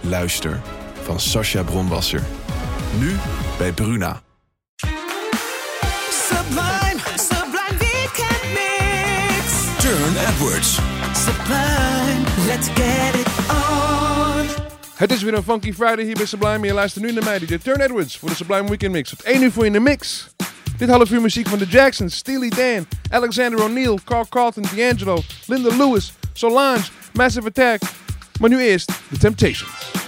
Luister 0.00 0.60
van 1.02 1.20
Sascha 1.20 1.62
Bronwasser. 1.62 2.22
Nu 2.98 3.16
bij 3.58 3.72
Bruna. 3.72 4.22
Sublime, 6.10 7.00
sublime 7.14 7.78
weekend 7.78 8.42
mix. 8.52 9.52
Turn 9.78 10.16
Edwards. 10.26 10.78
Sublime, 11.14 12.46
let's 12.46 12.68
get 12.74 13.14
it 13.14 13.26
on. 13.48 14.46
Het 14.94 15.12
is 15.12 15.22
weer 15.22 15.34
een 15.34 15.42
Funky 15.42 15.72
Friday 15.72 16.04
hier 16.04 16.14
bij 16.14 16.26
Sublime. 16.26 16.54
En 16.54 16.62
je 16.62 16.72
luistert 16.72 17.04
nu 17.04 17.12
naar 17.12 17.24
mij, 17.24 17.38
DJ 17.38 17.58
Turn 17.58 17.80
Edwards, 17.80 18.18
voor 18.18 18.28
de 18.28 18.34
Sublime 18.34 18.68
Weekend 18.68 18.92
Mix. 18.92 19.10
Tot 19.10 19.22
1 19.22 19.42
uur 19.42 19.52
voor 19.52 19.66
in 19.66 19.72
de 19.72 19.80
mix. 19.80 20.28
Dit 20.78 20.88
half 20.88 21.10
uur 21.10 21.20
muziek 21.20 21.48
van 21.48 21.58
de 21.58 21.66
Jacksons, 21.66 22.16
Steely 22.16 22.48
Dan, 22.48 22.86
Alexander 23.10 23.64
O'Neill, 23.64 23.98
Carl 24.04 24.26
Carlton, 24.28 24.64
D'Angelo, 24.76 25.22
Linda 25.46 25.76
Lewis, 25.76 26.12
Solange, 26.32 26.82
Massive 27.12 27.46
Attack, 27.46 27.80
maar 28.38 28.50
nu 28.50 28.60
eerst 28.60 28.86
The 28.86 29.18
Temptations. 29.18 30.07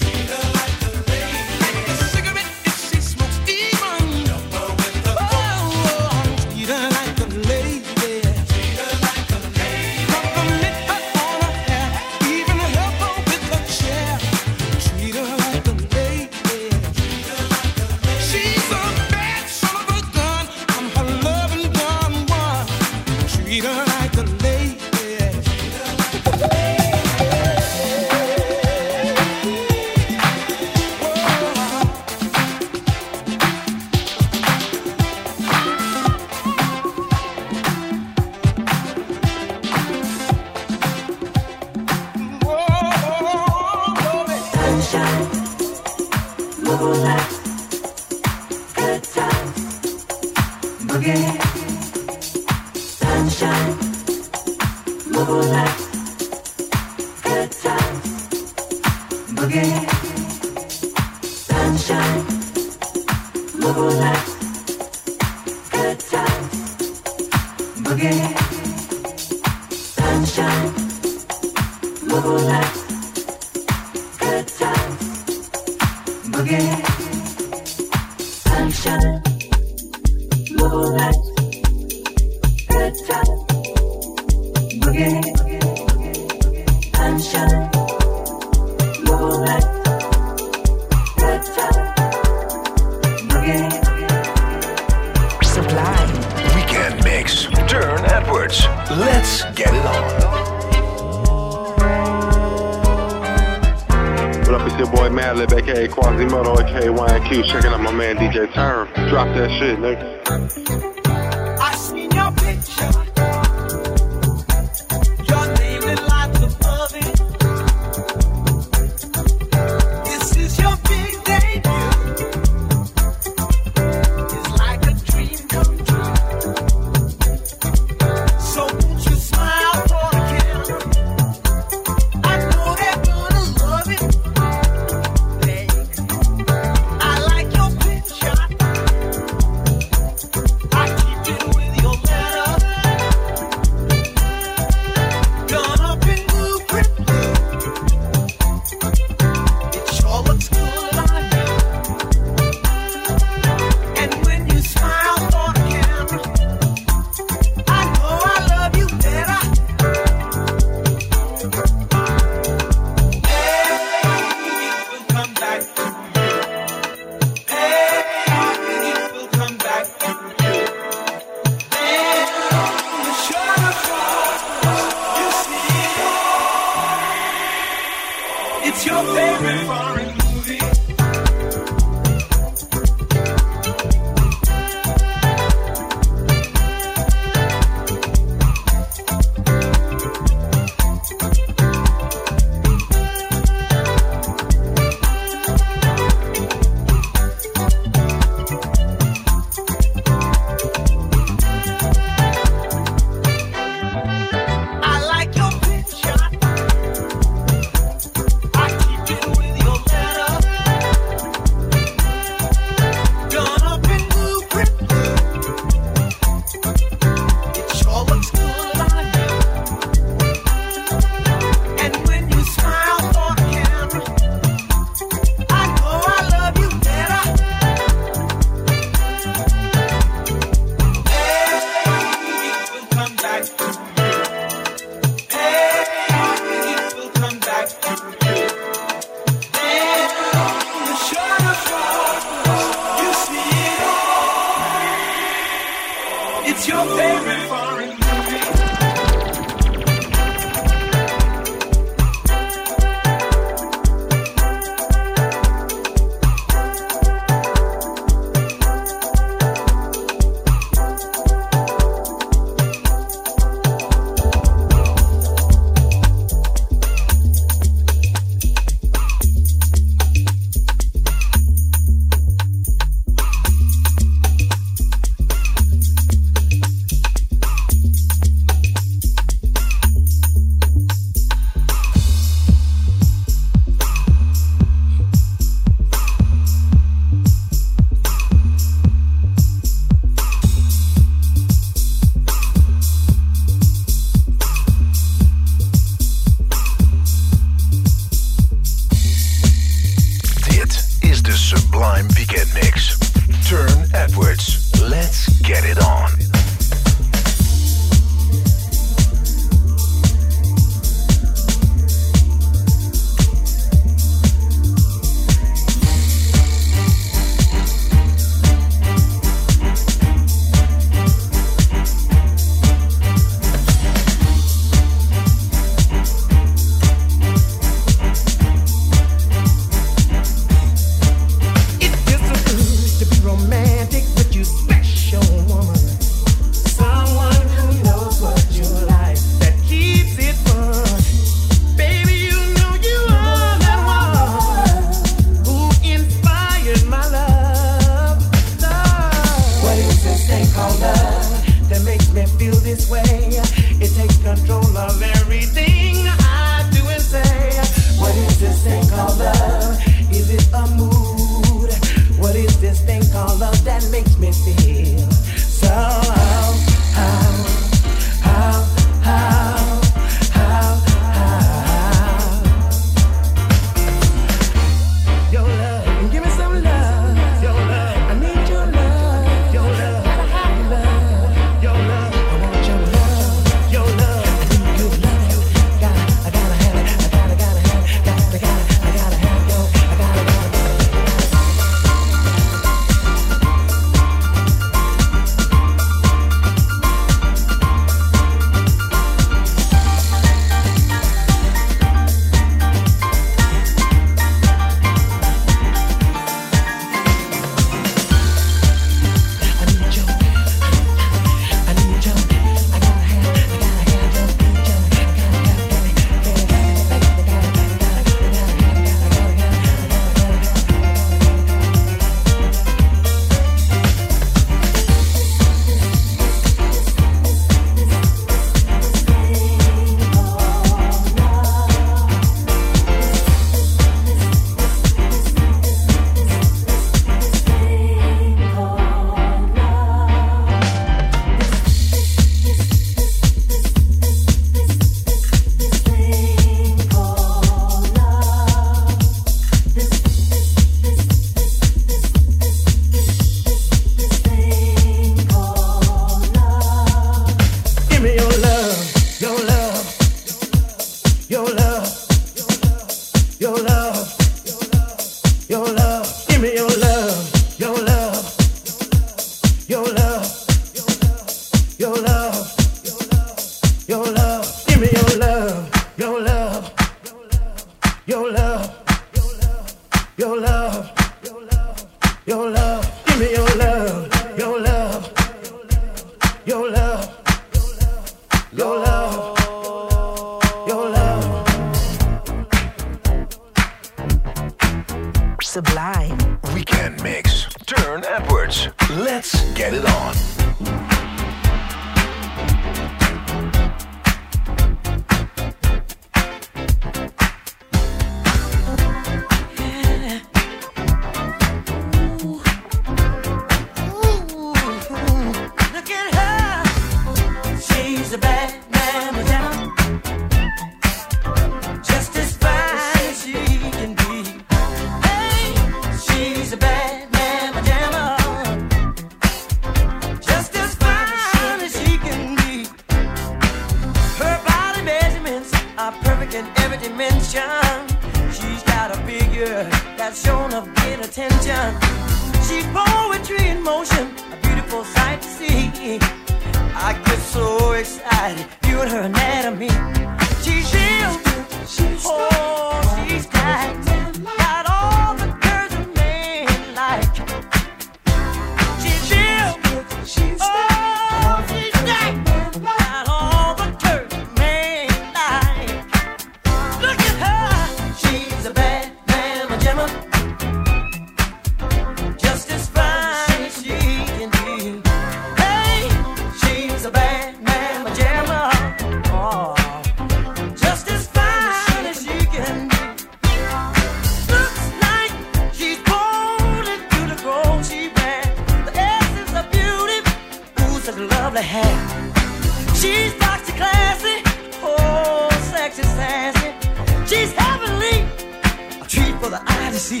Eye 599.78 599.80
to 599.80 599.84
see. 599.84 600.00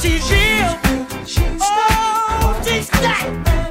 She's 0.00 0.30
real. 0.30 0.78
Oh, 1.60 2.62
she's 2.64 3.61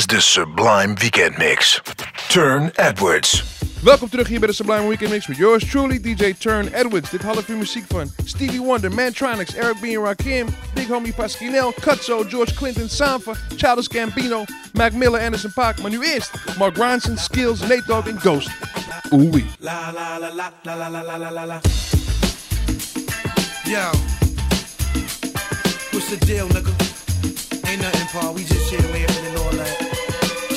is 0.00 0.06
de 0.06 0.20
Sublime 0.20 0.94
Weekend 0.94 1.38
Mix. 1.38 1.80
Turne 2.28 2.72
Edwards. 2.74 3.44
Welkom 3.82 4.08
terug 4.08 4.28
hier 4.28 4.38
bij 4.38 4.48
de 4.48 4.54
Sublime 4.54 4.88
Weekend 4.88 5.10
Mix 5.10 5.26
met 5.26 5.36
yours 5.36 5.70
truly, 5.70 6.00
DJ 6.00 6.34
Turne 6.38 6.74
Edwards. 6.74 7.10
Dit 7.10 7.22
half 7.22 7.48
uur 7.48 7.56
muziek 7.56 7.84
van 7.88 8.12
Stevie 8.24 8.60
Wonder, 8.60 8.92
Mantronix, 8.92 9.54
Eric 9.54 9.80
B. 9.80 9.84
and 9.96 10.06
Rakim, 10.06 10.46
Big 10.74 10.86
Homie 10.88 11.14
Pasquinel, 11.14 11.72
Cutso, 11.80 12.24
George 12.28 12.54
Clinton, 12.54 12.88
Sampha, 12.88 13.32
Childish 13.56 13.88
Gambino, 13.88 14.44
Mac 14.72 14.92
Miller, 14.92 15.20
Anderson 15.20 15.52
Paak. 15.52 15.80
Maar 15.80 15.90
nu 15.90 16.02
eerst 16.02 16.30
Mark 16.58 16.76
Ronson, 16.76 17.18
Skills, 17.18 17.60
Nate 17.60 17.82
Dogg 17.86 18.06
en 18.06 18.18
Ghost. 18.22 18.48
Oeh 19.12 19.30
wee. 19.30 19.46
La 19.58 19.90
la 19.94 20.18
la 20.18 20.34
la 20.34 20.52
la 20.62 20.74
la 20.76 20.88
la 20.88 21.02
la 21.02 21.16
la 21.16 21.30
la 21.30 21.44
la. 21.44 21.60
Yo, 23.64 23.90
what's 25.90 26.08
the 26.08 26.26
deal, 26.26 26.48
nigga? 26.48 26.72
Ain't 27.70 27.82
nothing, 27.82 28.06
Paul. 28.12 28.34
We 28.34 28.44
just 28.44 28.70
here 28.70 28.80
laughing 28.80 29.26
and 29.26 29.36
all 29.36 29.52
that. 29.52 29.89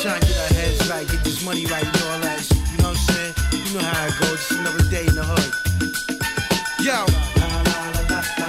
Trying 0.03 0.19
to 0.19 0.27
get 0.27 0.37
our 0.37 0.47
heads 0.59 0.89
right, 0.89 1.07
get 1.07 1.23
this 1.23 1.45
money 1.45 1.65
right 1.67 1.85
and 1.85 1.95
all 2.03 2.19
that. 2.19 2.43
You 2.51 2.77
know 2.83 2.91
what 2.91 2.99
I'm 2.99 3.07
saying? 3.07 3.33
You 3.55 3.79
know 3.79 3.87
how 3.87 4.07
it 4.07 4.19
goes. 4.19 4.35
Just 4.35 4.51
another 4.51 4.83
day 4.91 5.07
in 5.07 5.15
the 5.15 5.23
hood. 5.23 5.47
Yo. 6.83 7.07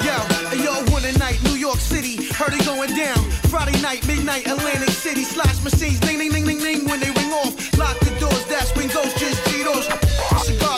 Yo, 0.02 0.18
yo, 0.58 0.74
one 0.90 1.04
a 1.04 1.12
night, 1.16 1.40
New 1.44 1.54
York 1.54 1.78
City, 1.78 2.26
heard 2.34 2.54
it 2.54 2.66
going 2.66 2.90
down. 2.96 3.22
Friday 3.54 3.80
night, 3.80 4.04
midnight, 4.04 4.48
Atlantic 4.48 4.90
City, 4.90 5.22
slash 5.22 5.62
machines, 5.62 6.00
ding, 6.00 6.18
ding, 6.18 6.32
ding, 6.32 6.44
ding, 6.44 6.58
ding, 6.58 6.88
when 6.90 6.98
they 6.98 7.12
ring 7.12 7.30
off. 7.30 7.54
Lock 7.78 8.00
the 8.00 8.10
doors, 8.18 8.44
that's 8.46 8.74
when 8.74 8.88
ghosts 8.88 9.20
just 9.20 9.38
Cheetos. 9.46 10.33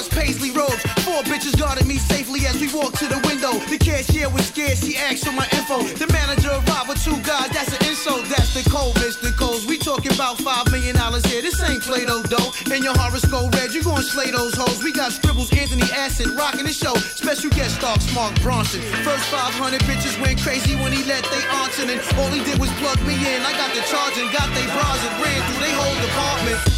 Paisley 0.08 0.50
robes, 0.52 0.82
four 1.02 1.22
bitches 1.26 1.58
guarded 1.58 1.86
me 1.86 1.98
safely 1.98 2.46
as 2.46 2.60
we 2.60 2.68
walked 2.72 2.98
to 2.98 3.06
the 3.08 3.20
window. 3.26 3.58
The 3.66 3.78
cashier 3.78 4.28
was 4.30 4.46
scared, 4.46 4.78
she 4.78 4.96
asked 4.96 5.26
for 5.26 5.32
my 5.32 5.48
info. 5.52 5.82
The 5.82 6.06
manager 6.12 6.54
arrived 6.54 6.88
with 6.88 7.02
two 7.02 7.18
guys, 7.26 7.50
that's 7.50 7.74
an 7.74 7.82
insult, 7.88 8.24
that's 8.30 8.54
the 8.54 8.62
cold, 8.70 8.94
Mr. 9.02 9.34
Coles. 9.36 9.66
We 9.66 9.78
talking 9.78 10.12
about 10.12 10.38
five 10.38 10.70
million 10.70 10.94
dollars 10.96 11.24
here, 11.26 11.42
this 11.42 11.58
ain't 11.62 11.82
Play-Doh 11.82 12.22
dough. 12.30 12.52
In 12.70 12.82
your 12.82 12.94
horoscope 12.96 13.54
red, 13.54 13.74
you 13.74 13.82
gon' 13.82 14.02
slay 14.02 14.30
those 14.30 14.54
hoes. 14.54 14.82
We 14.82 14.92
got 14.92 15.12
scribbles, 15.12 15.52
Anthony 15.52 15.90
Acid, 15.92 16.30
rocking 16.38 16.64
the 16.64 16.72
show. 16.72 16.94
Special 16.94 17.50
guest 17.50 17.76
star, 17.76 17.96
Mark 18.14 18.34
Ronson. 18.44 18.82
First 19.04 19.24
500 19.30 19.80
bitches 19.82 20.20
went 20.20 20.40
crazy 20.40 20.76
when 20.76 20.92
he 20.92 21.02
let 21.04 21.24
they 21.24 21.42
in, 21.82 21.90
and 21.90 22.00
all 22.18 22.28
he 22.28 22.42
did 22.44 22.58
was 22.58 22.70
plug 22.80 23.00
me 23.06 23.14
in. 23.14 23.42
I 23.42 23.52
got 23.52 23.74
the 23.74 23.82
charge 23.82 24.16
and 24.18 24.32
got 24.32 24.48
they 24.54 24.64
bras 24.66 25.00
and 25.04 25.22
ran 25.22 25.40
through 25.50 25.60
they 25.60 25.72
whole 25.72 25.94
department. 26.06 26.75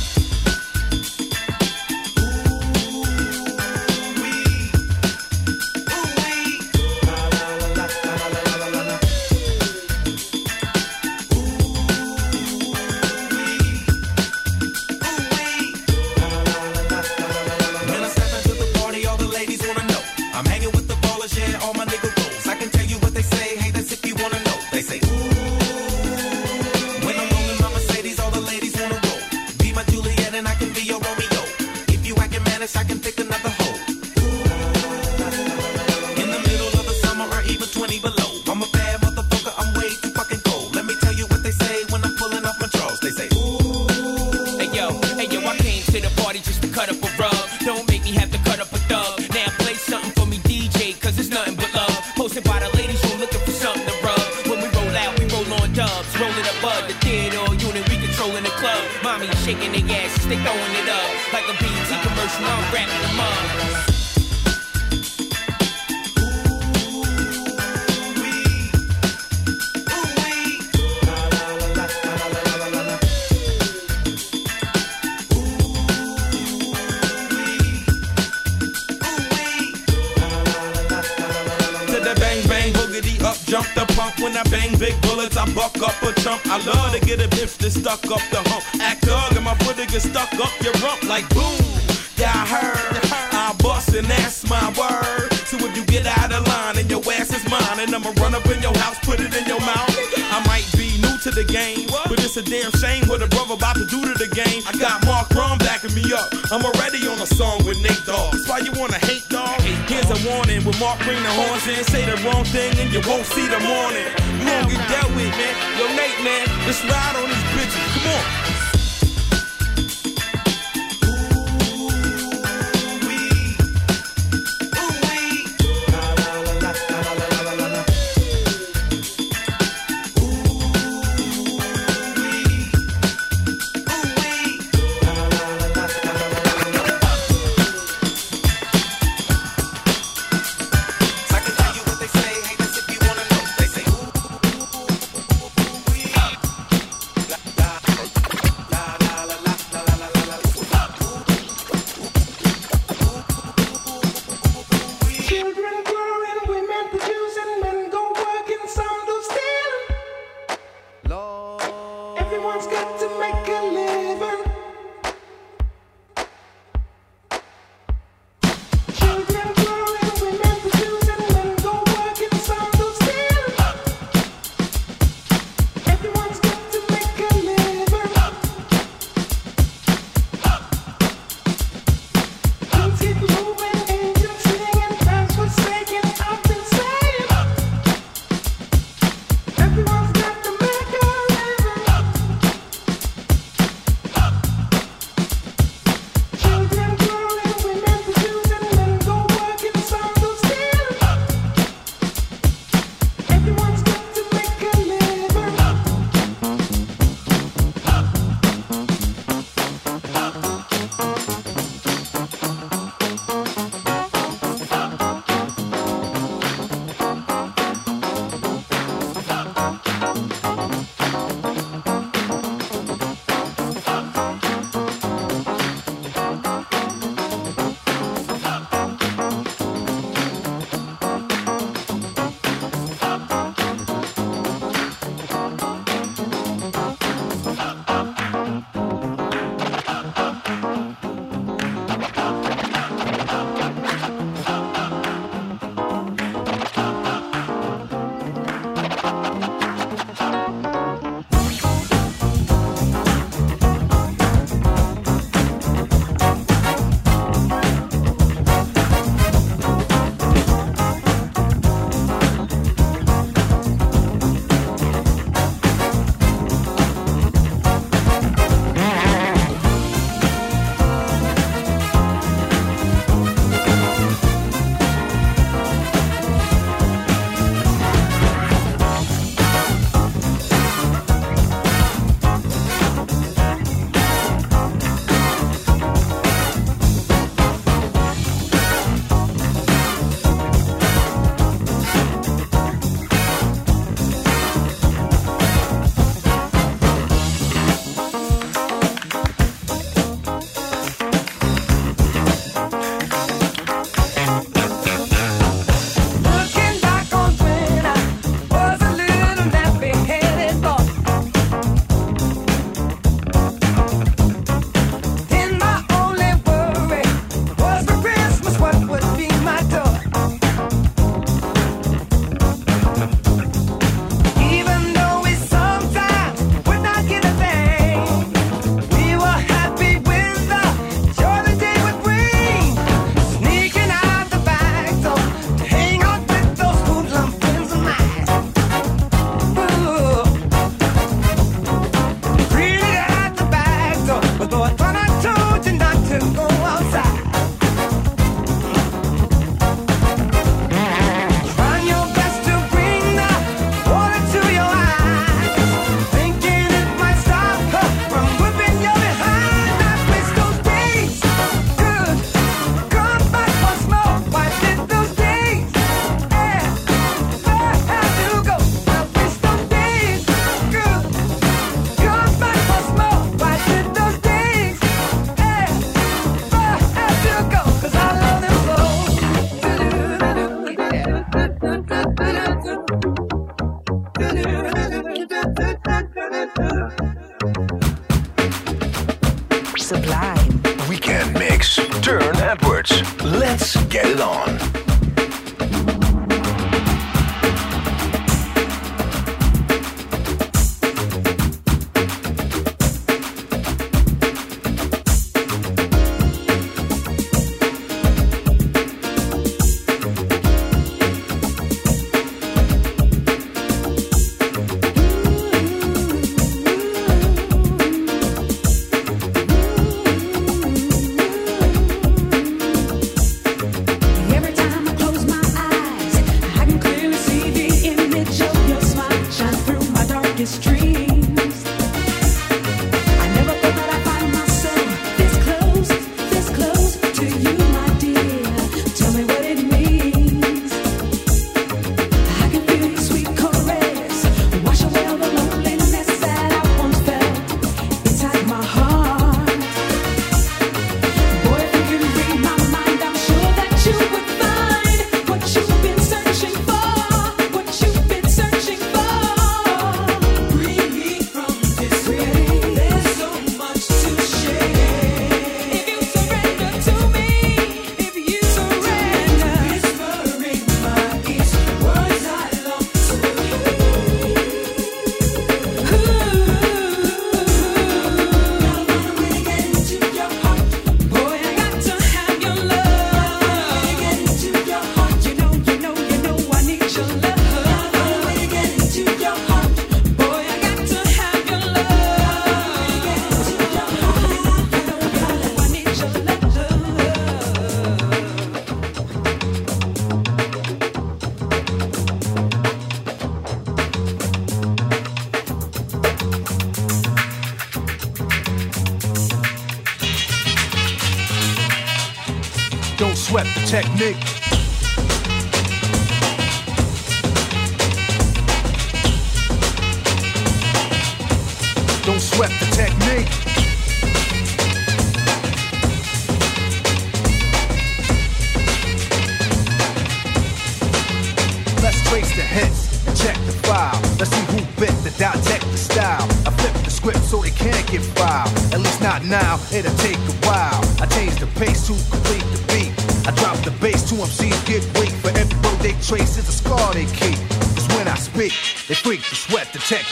Technique. 513.69 514.28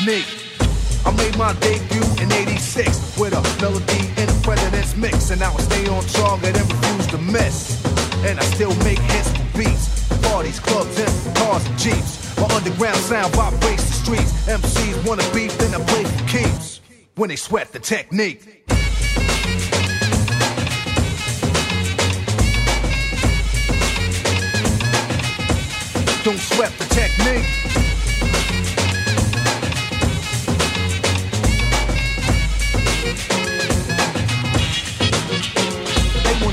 I 0.09 1.11
made 1.17 1.37
my 1.37 1.53
debut 1.55 2.05
in 2.23 2.31
86 2.31 3.19
with 3.19 3.33
a 3.33 3.43
melody 3.61 4.07
in 4.23 4.27
the 4.31 4.41
president's 4.45 4.97
mix. 4.97 5.31
And 5.31 5.43
I 5.43 5.53
stay 5.57 5.89
on 5.89 6.05
target 6.05 6.57
and 6.57 6.73
refuse 6.73 7.07
to 7.09 7.19
miss. 7.19 7.85
And 8.25 8.39
I 8.39 8.45
still 8.45 8.73
make 8.85 9.01
hits 9.01 9.31
for 9.31 9.59
beats. 9.59 10.07
Parties, 10.23 10.61
clubs, 10.61 10.97
and 11.01 11.37
cars 11.37 11.67
and 11.67 11.77
jeeps. 11.77 12.39
My 12.39 12.47
underground 12.55 12.99
sound 12.99 13.35
vibrates 13.35 13.85
the 13.85 13.95
streets. 13.95 14.33
MCs 14.47 15.05
wanna 15.05 15.29
beef, 15.35 15.59
then 15.59 15.75
I 15.75 15.85
play 15.85 16.05
for 16.05 16.29
keeps. 16.29 16.81
When 17.17 17.29
they 17.29 17.37
sweat 17.37 17.73
the 17.73 17.81
technique. 17.81 18.69
Don't 26.23 26.39
sweat 26.39 26.71
the 26.79 26.85
technique. 26.95 27.86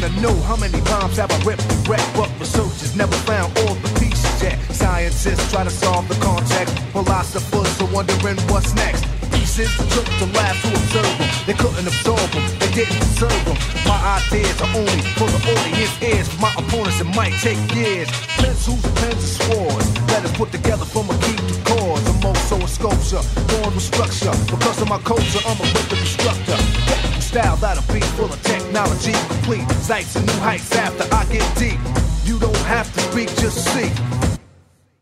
Wanna 0.03 0.21
know 0.21 0.35
how 0.43 0.55
many 0.55 0.79
bombs 0.81 1.17
have 1.17 1.31
I 1.31 1.37
ripped 1.43 1.63
and 1.71 1.87
wrecked, 1.87 2.09
but 2.15 2.29
researchers 2.39 2.95
never 2.95 3.15
found 3.23 3.57
all 3.59 3.75
the 3.75 3.89
pieces 3.99 4.43
yet. 4.43 4.59
Scientists 4.71 5.51
try 5.51 5.63
to 5.63 5.69
solve 5.69 6.07
the 6.07 6.15
context, 6.15 6.77
philosophers 6.91 7.81
are 7.81 7.91
wondering 7.93 8.37
what's 8.51 8.73
next. 8.75 9.05
Pieces 9.31 9.69
took 9.93 10.05
the 10.19 10.27
lab 10.33 10.55
to 10.61 10.69
observe 10.69 11.17
them. 11.17 11.29
They 11.45 11.53
couldn't 11.53 11.87
absorb 11.87 12.29
them, 12.31 12.43
they 12.59 12.71
didn't 12.73 12.99
deserve 12.99 13.45
them. 13.45 13.57
My 13.85 13.99
ideas 14.19 14.59
are 14.61 14.73
only 14.75 15.03
for 15.17 15.27
the 15.27 15.41
audience 15.51 15.95
ears. 16.01 16.27
My 16.39 16.51
opponents, 16.57 16.99
it 16.99 17.09
might 17.15 17.33
take 17.39 17.59
years. 17.75 18.09
Pencils, 18.37 18.81
pens, 18.99 19.23
and 19.23 19.33
swords. 19.39 19.87
Letters 20.09 20.33
put 20.33 20.51
together 20.51 20.85
from 20.85 21.09
a 21.09 21.15
key 21.23 21.37
to 21.37 21.55
cause. 21.63 22.03
I'm 22.09 22.25
also 22.25 22.57
a 22.57 22.67
sculpture, 22.67 23.23
born 23.47 23.73
with 23.75 23.83
structure. 23.83 24.33
Because 24.51 24.81
of 24.81 24.89
my 24.89 24.99
culture, 24.99 25.39
I'm 25.45 25.59
a 25.59 25.67
wicked 25.73 25.99
instructor. 25.99 27.02
Style 27.33 27.55
that'll 27.55 27.91
be 27.91 27.99
full 27.99 28.31
of 28.31 28.39
technology 28.43 29.11
complete. 29.27 29.67
Sights 29.81 30.15
and 30.15 30.27
new 30.27 30.33
heights 30.33 30.71
after 30.75 31.03
I 31.11 31.25
get 31.33 31.57
deep. 31.57 31.79
You 32.25 32.37
don't 32.37 32.55
have 32.57 32.93
to 32.93 32.99
speak, 32.99 33.27
just 33.37 33.65
see. 33.73 33.91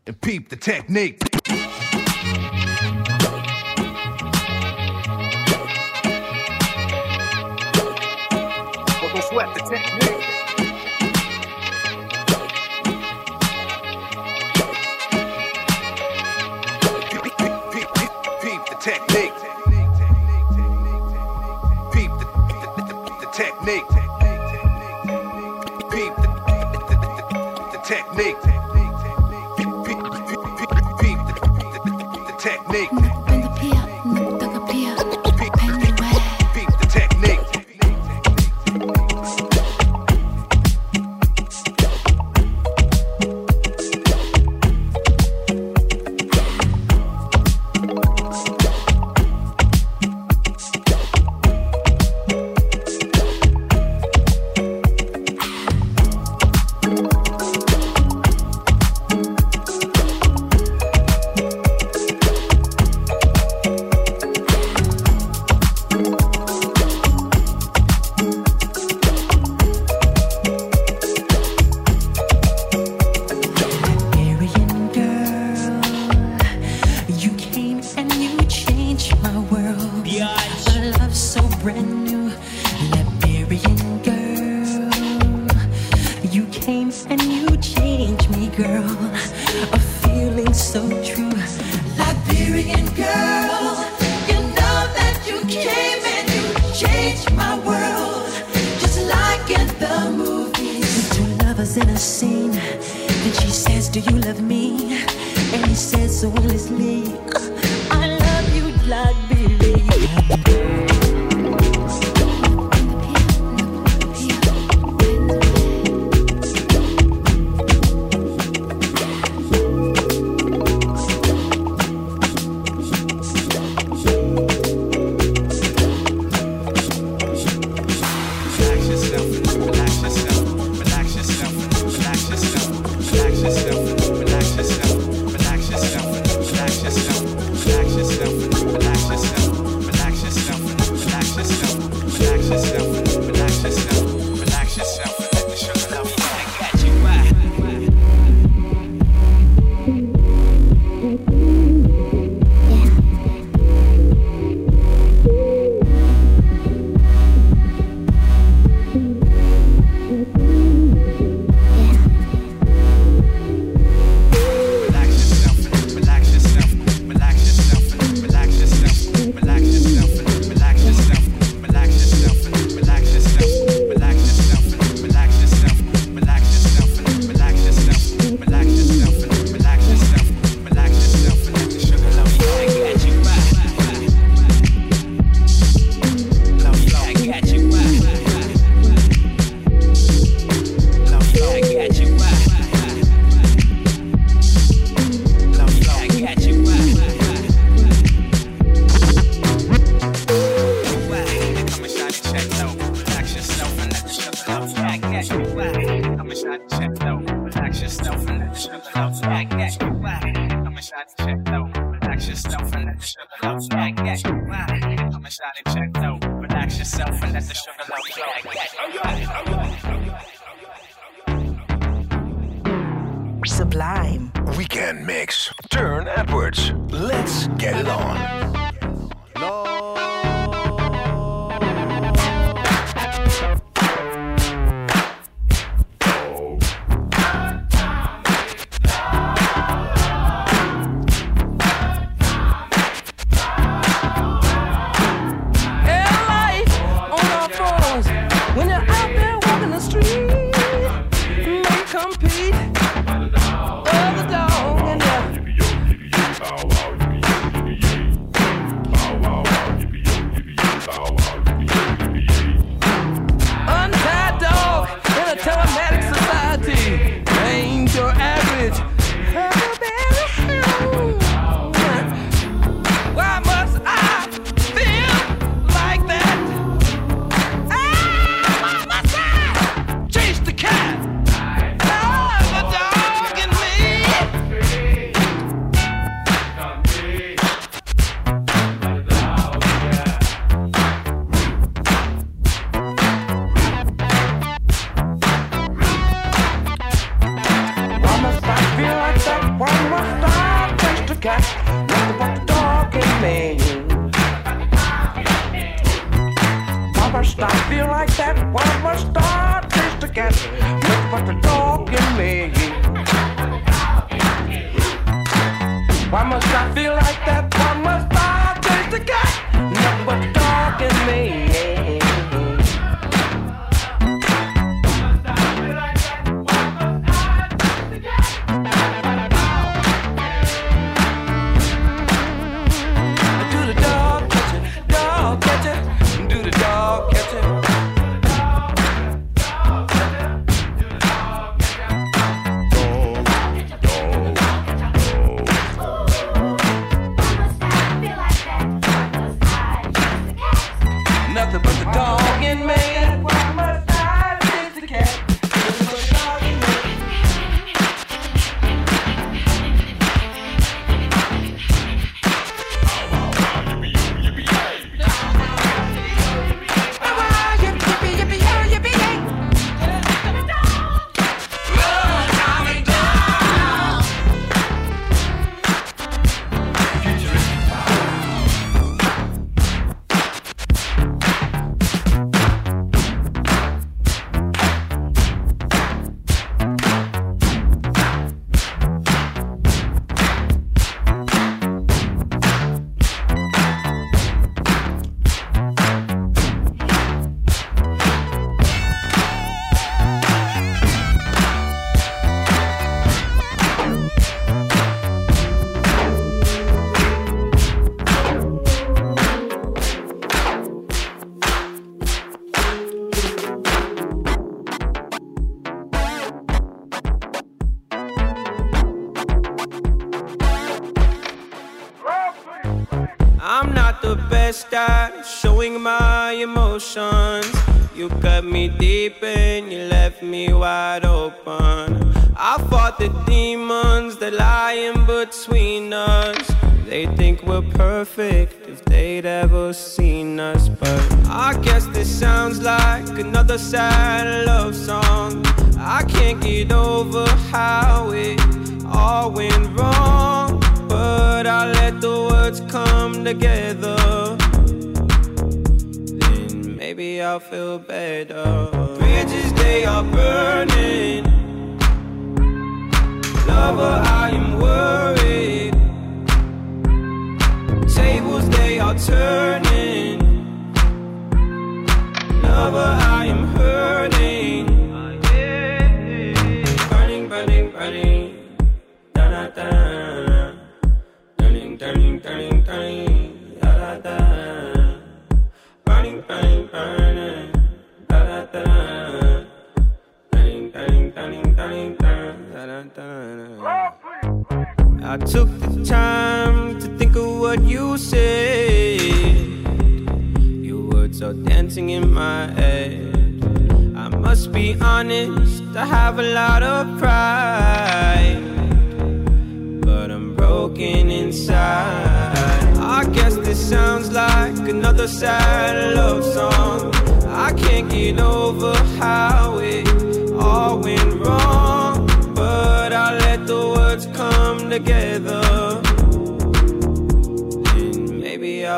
And 0.06 0.18
peep 0.18 0.48
the 0.48 0.56
technique. 0.56 1.18
Don't 9.12 9.24
sweat 9.24 9.54
the 9.54 9.60
technique. 9.68 10.21
The, 23.64 24.01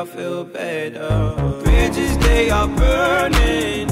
Feel 0.05 0.44
better. 0.44 1.34
Bridges, 1.64 2.18
they 2.18 2.50
are 2.50 2.68
burning. 2.68 3.88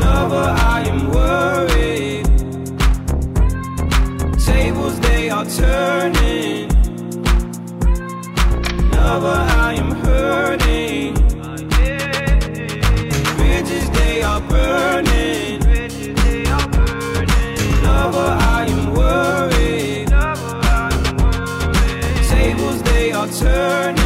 Lover, 0.00 0.54
I 0.58 0.84
am 0.86 1.10
worried. 1.10 2.26
Tables, 4.44 4.98
they 5.00 5.30
are 5.30 5.46
turning. 5.46 6.68
Lover, 8.90 9.40
I 9.68 9.74
am 9.78 9.92
hurting. 9.92 11.14
Bridges, 13.36 13.90
they 13.90 14.22
are 14.22 14.40
burning. 14.42 15.60
Lover, 17.82 18.36
I 18.40 18.66
am 18.68 18.92
worried. 18.92 19.53
Turn. 23.44 24.03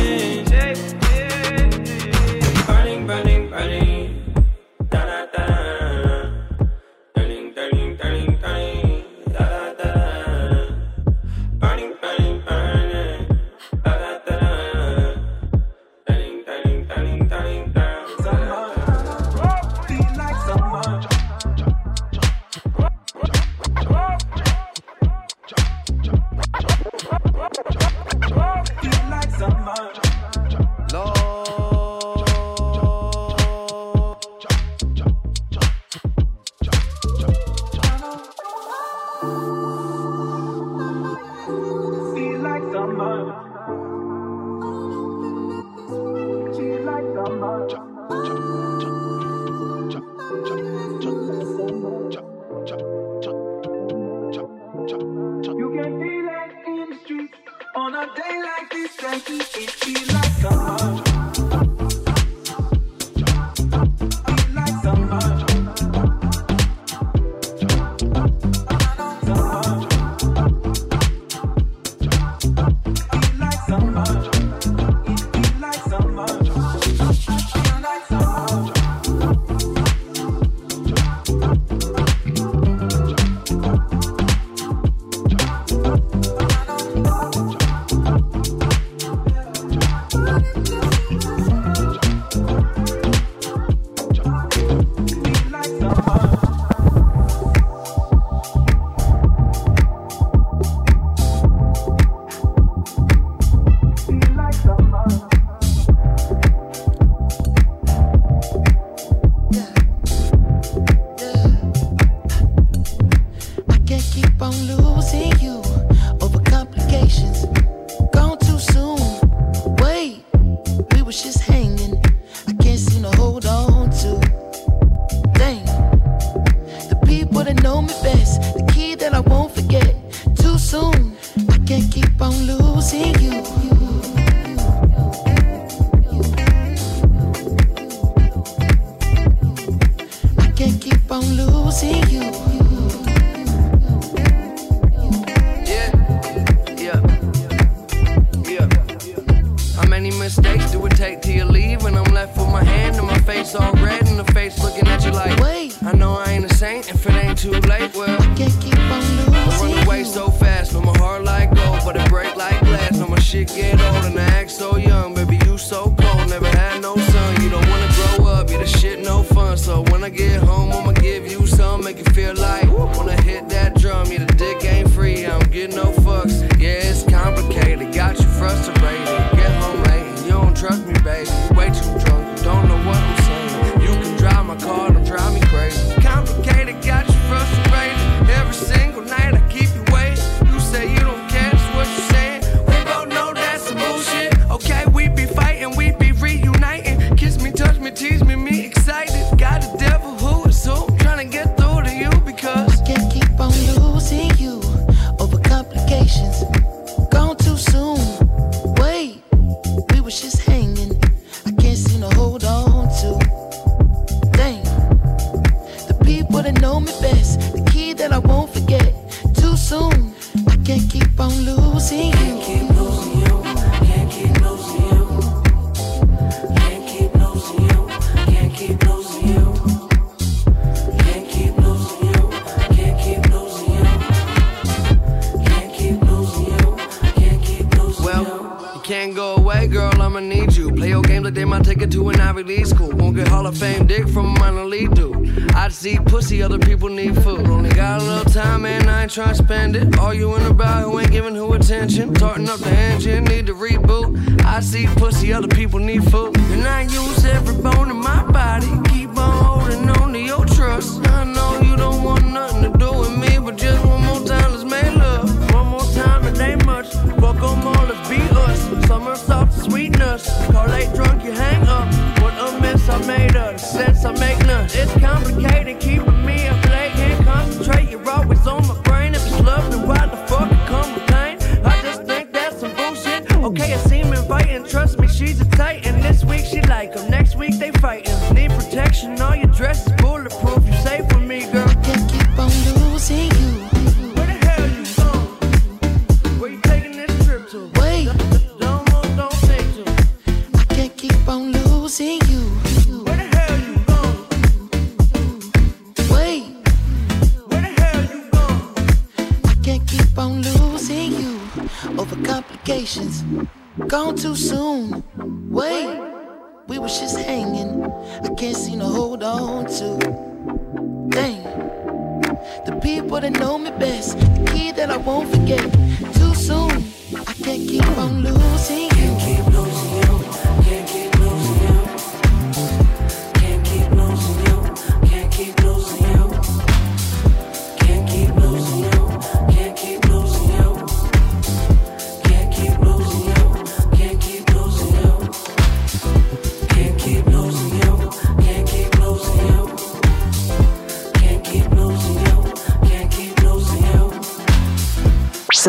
try 249.18 249.30
to 249.30 249.34
spend 249.34 249.74
it. 249.74 249.98
All 249.98 250.14
you 250.14 250.32
in 250.36 250.46
about 250.46 250.84
who 250.84 251.00
ain't 251.00 251.10
giving 251.10 251.34
who 251.34 251.52
attention. 251.54 252.14
Tarting 252.14 252.48
up 252.48 252.60
the 252.60 252.70
engine, 252.70 253.24
need 253.24 253.46
to 253.46 253.54
reboot. 253.54 254.44
I 254.44 254.60
see 254.60 254.86
pussy, 254.86 255.32
other 255.32 255.48
people 255.48 255.80
need 255.80 256.04
food. 256.04 256.36
And 256.36 256.64
I 256.64 256.82
use 256.82 257.24
every 257.24 257.57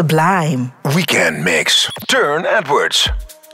Sublime. 0.10 0.72
Weekend 0.96 1.44
Mix. 1.44 1.92
Turne 2.08 2.48
Edwards. 2.48 3.12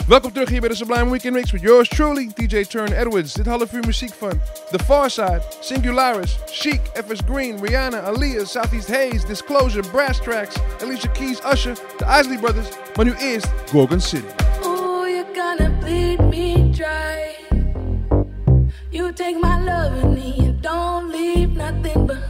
Welkom 0.07 0.31
terug 0.31 0.49
hier 0.49 0.59
bij 0.59 0.69
de 0.69 0.75
Sublime 0.75 1.09
Weekend 1.09 1.33
Mix 1.33 1.51
met 1.51 1.61
yours 1.61 1.89
truly, 1.89 2.31
DJ 2.35 2.63
Turne 2.63 2.95
Edwards. 2.95 3.33
Dit 3.33 3.45
half 3.45 3.73
uur 3.73 3.85
muziek 3.85 4.13
van 4.19 4.41
The 4.71 4.79
Pharcyde, 4.85 5.41
Singularis, 5.59 6.37
Chic, 6.45 6.81
FS 6.93 7.19
Green, 7.31 7.65
Rihanna, 7.65 7.99
Aaliyah, 7.99 8.45
Southeast 8.45 8.87
Haze, 8.87 9.27
Disclosure, 9.27 9.83
Brass 9.91 10.19
Tracks, 10.19 10.55
Alicia 10.81 11.09
Keys, 11.09 11.39
Usher, 11.53 11.75
The 11.97 12.19
Isley 12.19 12.37
Brothers. 12.39 12.67
Maar 12.95 13.05
nu 13.05 13.13
eerst 13.17 13.47
Gorgon 13.71 14.01
City. 14.01 14.27
Oh, 14.63 15.07
you're 15.07 15.33
gonna 15.33 15.69
bleed 15.79 16.19
me 16.19 16.69
dry. 16.71 17.35
You 18.89 19.13
take 19.13 19.39
my 19.41 19.59
love 19.63 20.03
and 20.03 20.35
you 20.35 20.55
don't 20.61 21.11
leave 21.11 21.47
nothing 21.47 22.05
behind. 22.05 22.24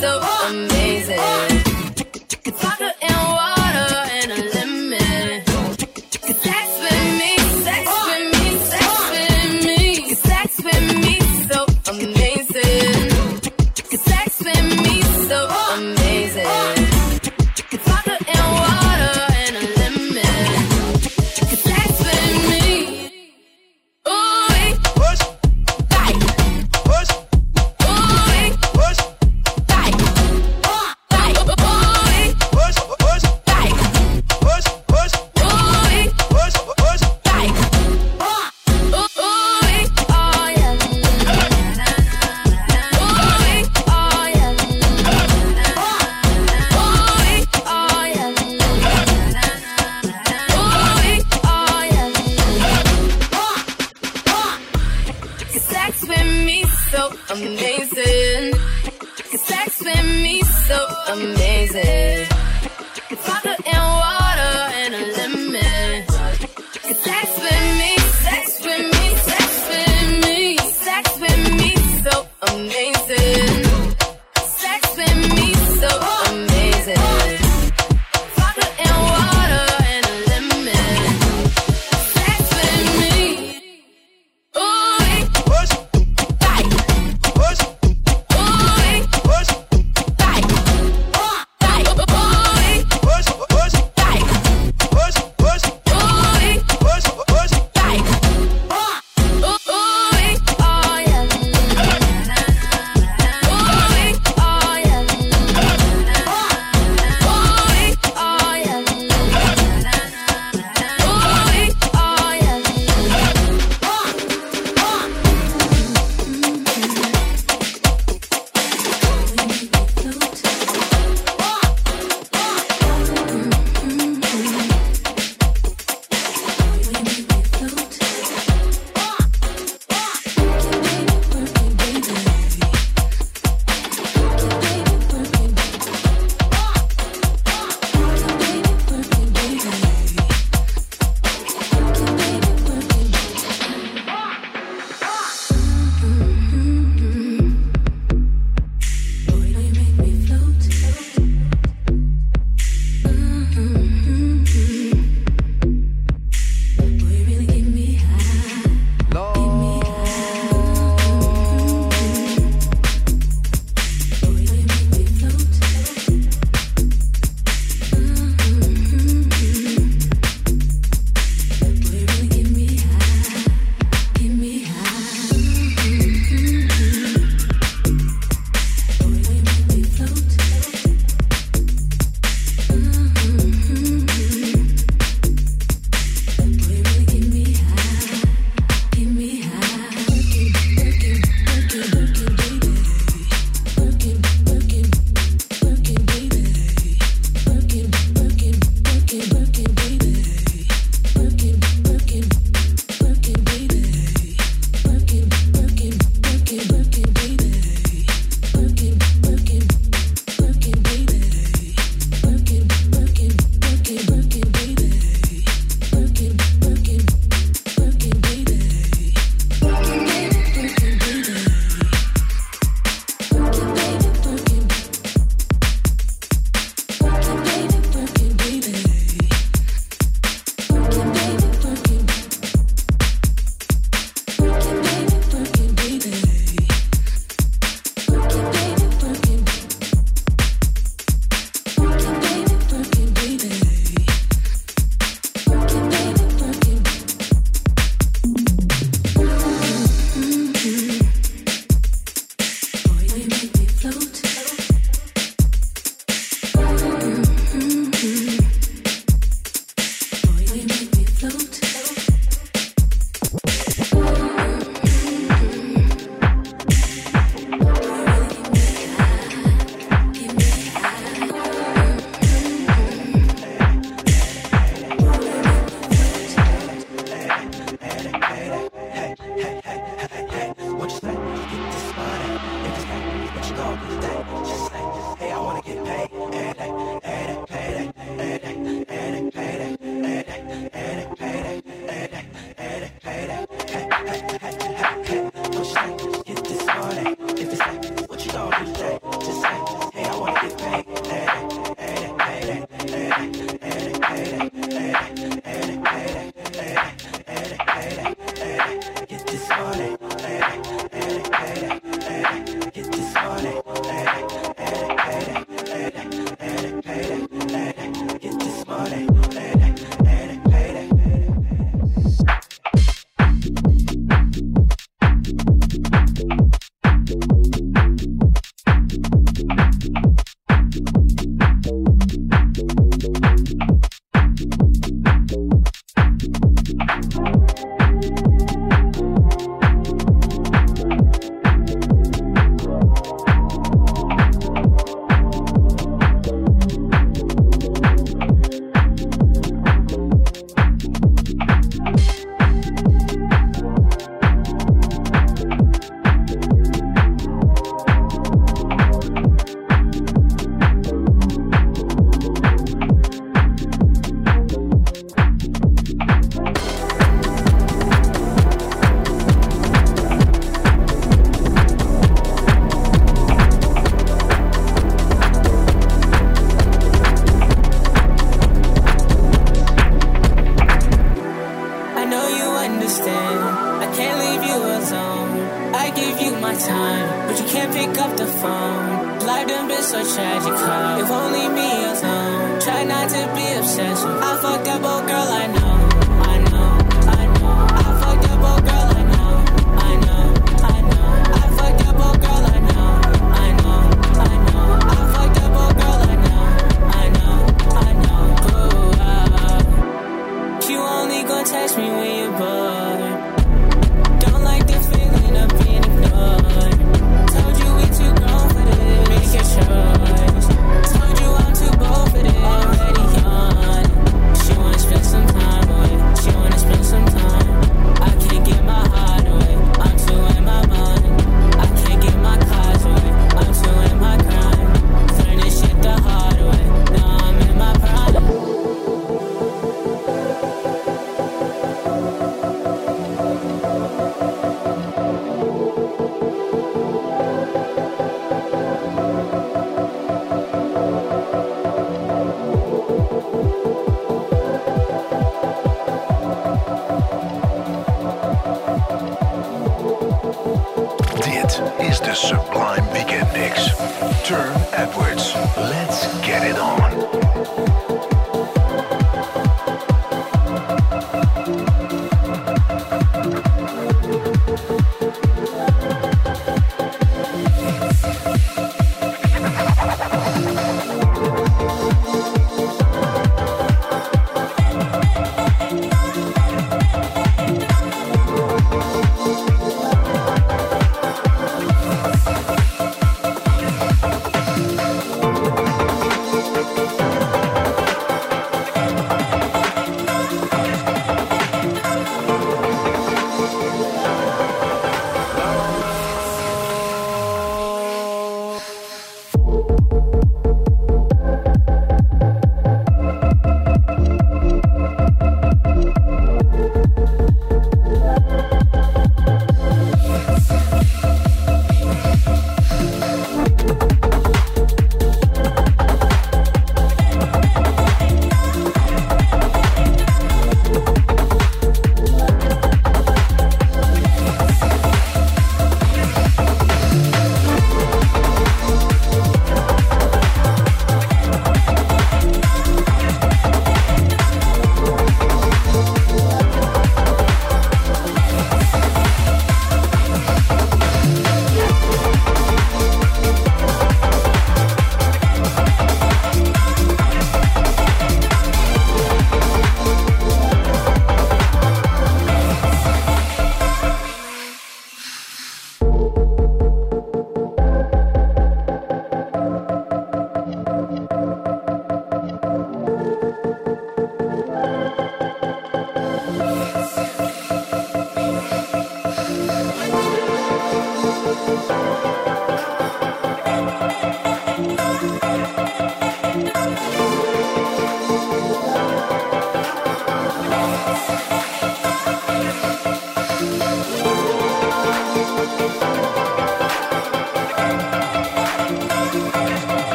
So 0.00 0.18
amazing. 0.48 0.69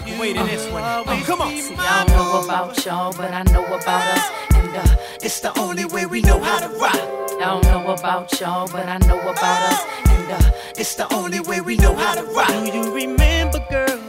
rock 0.00 0.08
and 0.08 0.48
this 0.48 0.70
one. 0.70 0.82
Oh, 0.84 1.22
come 1.24 1.40
on. 1.40 1.56
See, 1.56 1.74
I 1.76 2.04
don't 2.04 2.16
know 2.16 2.44
about 2.44 2.84
y'all, 2.84 3.12
but 3.12 3.32
I 3.32 3.42
know 3.52 3.64
about 3.64 4.16
us. 4.16 4.30
And 4.54 4.76
uh, 4.76 4.96
it's 5.22 5.40
the 5.40 5.56
only 5.58 5.84
way 5.84 6.06
we 6.06 6.20
know 6.22 6.40
how 6.40 6.58
to 6.60 6.68
rock. 6.78 6.94
I 6.94 7.44
don't 7.44 7.64
know 7.64 7.92
about 7.92 8.40
y'all, 8.40 8.68
but 8.68 8.86
I 8.88 8.98
know 8.98 9.20
about 9.20 9.72
us. 9.72 9.84
And 10.08 10.32
uh, 10.32 10.50
it's 10.76 10.94
the 10.94 11.12
only 11.14 11.40
way 11.40 11.60
we 11.60 11.76
know 11.76 11.94
how 11.94 12.14
to 12.14 12.24
rock. 12.34 12.48
Do 12.48 12.78
you 12.78 12.94
remember, 12.94 13.64
girl? 13.70 14.00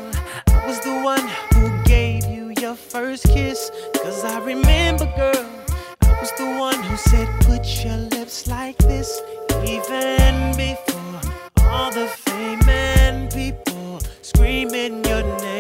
I 0.48 0.68
was 0.68 0.80
the 0.82 1.02
one 1.02 1.28
who 1.54 1.84
gave 1.84 2.26
you 2.26 2.54
your 2.60 2.76
first 2.76 3.26
kiss. 3.26 3.72
Cause 3.96 4.24
I 4.24 4.40
remember, 4.40 5.06
girl. 5.16 5.46
I 6.02 6.20
was 6.20 6.32
the 6.34 6.46
one 6.58 6.82
who 6.84 6.98
said, 6.98 7.28
put 7.42 7.66
your 7.84 7.98
lips 7.98 8.48
like 8.48 8.78
this. 8.78 9.22
Even 9.66 10.56
before 10.56 11.22
all 11.68 11.92
the 11.92 12.08
fame 12.08 12.68
and 12.68 13.32
people 13.32 14.00
screaming 14.22 15.04
your 15.06 15.24
name. 15.40 15.59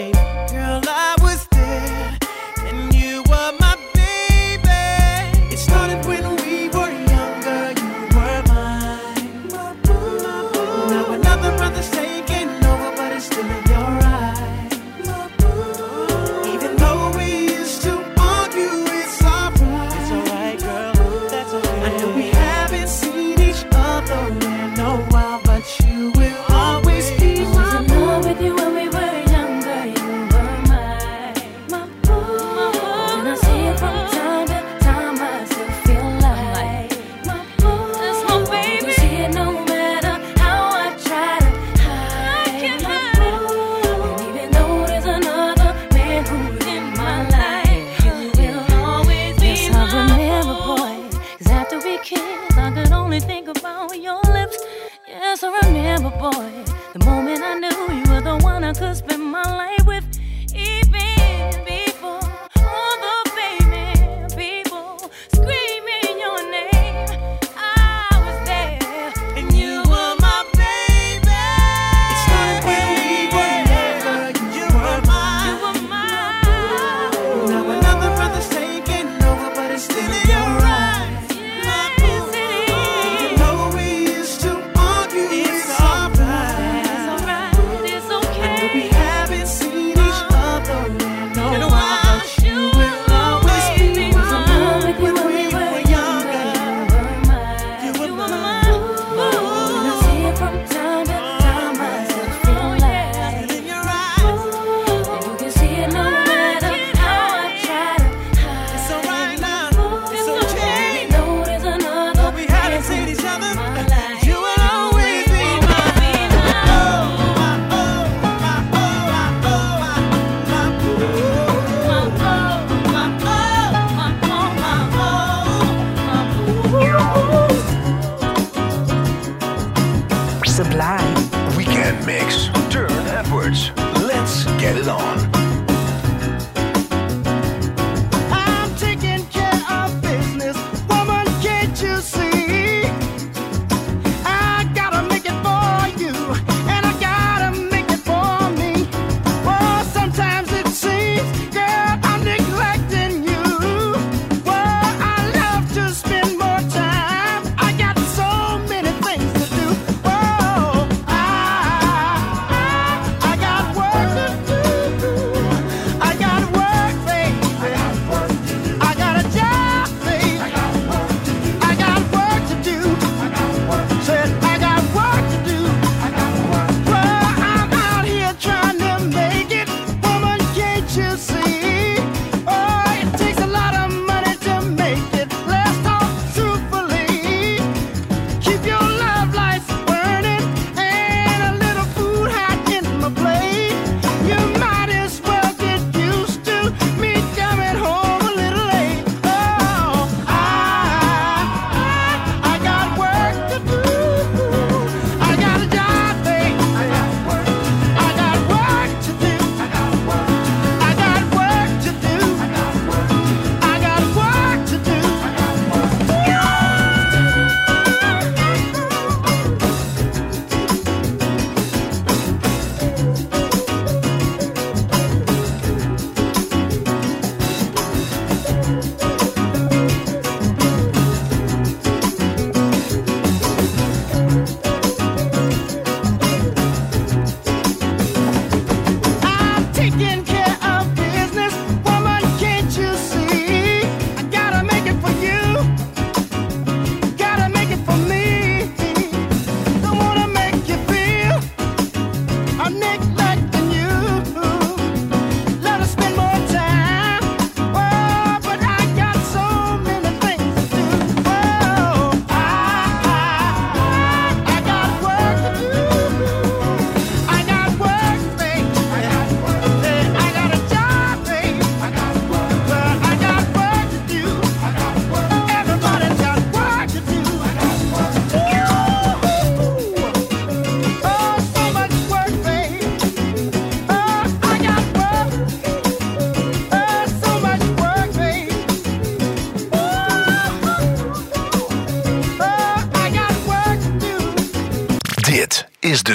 On. 134.90 135.29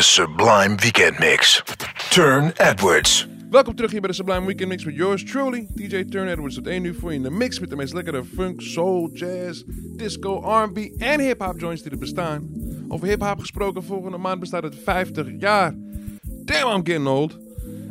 Sublime 0.04 0.76
Weekend 0.76 1.18
Mix. 1.18 1.62
Turn 2.10 2.52
Edwards. 2.56 3.28
Welkom 3.50 3.74
terug 3.74 3.90
hier 3.90 4.00
bij 4.00 4.10
de 4.10 4.16
Sublime 4.16 4.46
Weekend 4.46 4.68
Mix 4.68 4.84
met 4.84 4.94
yours 4.94 5.24
truly, 5.24 5.66
DJ 5.74 6.04
Turn 6.04 6.28
Edwards. 6.28 6.54
Tot 6.54 6.66
1 6.66 6.84
uur 6.84 6.94
voor 6.94 7.10
je 7.10 7.16
in 7.16 7.22
de 7.22 7.30
mix 7.30 7.60
met 7.60 7.70
de 7.70 7.76
meest 7.76 7.92
lekkere 7.92 8.24
funk, 8.24 8.60
soul, 8.60 9.10
jazz, 9.12 9.62
disco, 9.96 10.38
R&B 10.38 10.78
en 10.98 11.20
hip-hop 11.20 11.60
joints 11.60 11.82
die 11.82 11.90
er 11.90 11.98
bestaan. 11.98 12.48
Over 12.88 13.06
hip-hop 13.06 13.38
gesproken, 13.40 13.84
volgende 13.84 14.16
maand 14.16 14.40
bestaat 14.40 14.62
het 14.62 14.74
50 14.84 15.26
jaar. 15.38 15.74
Damn, 16.22 16.76
I'm 16.76 16.86
getting 16.86 17.06
old. 17.06 17.38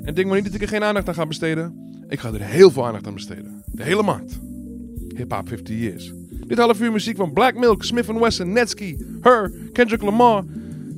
En 0.04 0.14
denk 0.14 0.28
maar 0.28 0.36
niet 0.36 0.46
dat 0.46 0.54
ik 0.54 0.62
er 0.62 0.68
geen 0.68 0.84
aandacht 0.84 1.08
aan 1.08 1.14
ga 1.14 1.26
besteden. 1.26 1.76
Ik 2.10 2.20
ga 2.20 2.34
er 2.34 2.42
heel 2.42 2.72
veel 2.72 2.86
aandacht 2.86 3.08
aan 3.08 3.14
besteden. 3.14 3.64
De 3.66 3.84
hele 3.84 4.04
maand. 4.04 4.40
Hip-hop 5.16 5.48
50 5.48 5.76
years. 5.76 6.12
Dit 6.30 6.58
half 6.58 6.82
uur 6.82 6.92
muziek 6.92 7.16
van 7.16 7.34
Black 7.34 7.56
Milk, 7.56 7.84
Smith 7.84 8.06
Wesson, 8.06 8.52
Netsky, 8.52 8.98
Her, 9.22 9.52
Kendrick 9.72 10.02
Lamar, 10.02 10.44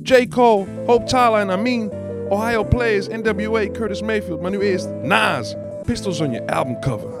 J. 0.06 0.24
Cole, 0.26 0.66
Hope 0.86 1.08
Tala 1.08 1.40
en 1.40 1.50
Amin, 1.50 1.90
Ohio 2.30 2.62
Players, 2.62 3.08
NWA, 3.08 3.74
Curtis 3.74 4.02
Mayfield. 4.02 4.40
My 4.40 4.50
new 4.50 4.62
eerst 4.62 4.88
Nas, 5.02 5.56
Pistols 5.84 6.20
on 6.20 6.32
your 6.32 6.48
album 6.48 6.76
cover. 6.80 7.12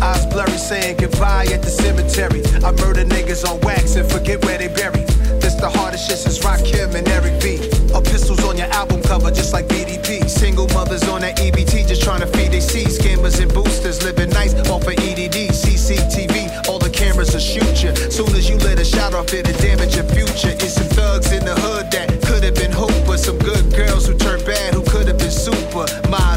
Eyes 0.00 0.26
blurry 0.26 0.52
saying 0.52 0.96
goodbye 0.98 1.46
at 1.46 1.60
the 1.60 1.68
cemetery. 1.68 2.40
I 2.64 2.70
murder 2.80 3.04
niggas 3.04 3.44
on 3.50 3.60
wax 3.62 3.96
and 3.96 4.08
forget 4.08 4.44
where 4.44 4.58
they 4.58 4.68
buried. 4.68 5.17
The 5.58 5.68
hardest 5.68 6.08
shit 6.08 6.18
since 6.18 6.44
Rock, 6.44 6.60
Rakim 6.60 6.94
and 6.94 7.08
Eric 7.08 7.42
B. 7.42 7.58
Pistols 8.04 8.44
on 8.44 8.56
your 8.56 8.68
album 8.68 9.02
cover 9.02 9.30
just 9.30 9.52
like 9.52 9.66
BDP. 9.66 10.28
Single 10.28 10.68
mothers 10.68 11.02
on 11.08 11.20
that 11.22 11.36
EBT 11.38 11.88
just 11.88 12.02
trying 12.02 12.20
to 12.20 12.26
feed 12.28 12.52
their 12.52 12.60
seeds. 12.60 12.98
Scammers 12.98 13.42
and 13.42 13.52
boosters 13.52 14.02
living 14.04 14.30
nice 14.30 14.54
off 14.70 14.86
of 14.86 14.94
EDD. 14.94 15.50
CCTV, 15.50 16.68
all 16.68 16.78
the 16.78 16.88
cameras 16.90 17.32
will 17.32 17.40
shoot 17.40 17.82
you. 17.82 17.94
Soon 18.10 18.30
as 18.36 18.48
you 18.48 18.56
let 18.58 18.78
a 18.78 18.84
shot 18.84 19.14
off 19.14 19.32
it'll 19.34 19.52
damage 19.60 19.96
your 19.96 20.04
future. 20.04 20.54
It's 20.62 20.74
some 20.74 20.88
thugs 20.94 21.32
in 21.32 21.44
the 21.44 21.54
hood 21.54 21.90
that 21.90 22.08
could 22.22 22.44
have 22.44 22.54
been 22.54 22.72
Hooper. 22.72 23.18
Some 23.18 23.38
good 23.38 23.74
girls 23.74 24.06
who 24.06 24.14
turned 24.16 24.46
bad 24.46 24.74
who 24.74 24.82
could 24.82 25.08
have 25.08 25.18
been 25.18 25.30
super 25.30 25.86
models. 26.08 26.27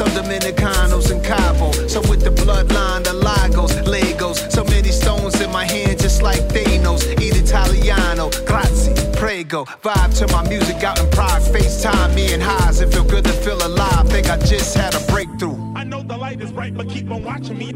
Some 0.00 0.08
Dominicanos 0.12 1.10
in 1.10 1.20
Cabo. 1.22 1.72
Some 1.86 2.08
with 2.08 2.22
the 2.22 2.30
bloodline, 2.30 3.04
the 3.04 3.12
Lagos, 3.12 3.74
Legos. 3.86 4.50
So 4.50 4.64
many 4.64 4.88
stones 4.92 5.38
in 5.42 5.52
my 5.52 5.66
hand 5.66 6.00
just 6.00 6.22
like 6.22 6.40
Thanos. 6.48 7.04
Eat 7.20 7.36
Italiano, 7.36 8.30
grazie, 8.46 8.94
prego. 9.12 9.66
Vibe 9.82 10.16
to 10.16 10.26
my 10.28 10.48
music 10.48 10.82
out 10.84 10.98
in 10.98 11.10
Prague. 11.10 11.42
FaceTime 11.42 12.14
me 12.14 12.32
and 12.32 12.42
highs. 12.42 12.80
It 12.80 12.90
feel 12.94 13.04
good 13.04 13.24
to 13.24 13.32
feel 13.44 13.58
alive. 13.58 14.08
Think 14.08 14.30
I 14.30 14.38
just 14.38 14.74
had 14.74 14.94
a 14.94 15.00
breakthrough. 15.12 15.74
I 15.76 15.84
know 15.84 16.00
the 16.02 16.16
light 16.16 16.40
is 16.40 16.50
bright, 16.50 16.74
but 16.74 16.88
keep 16.88 17.10
on 17.10 17.22
watching 17.22 17.58
me. 17.58 17.70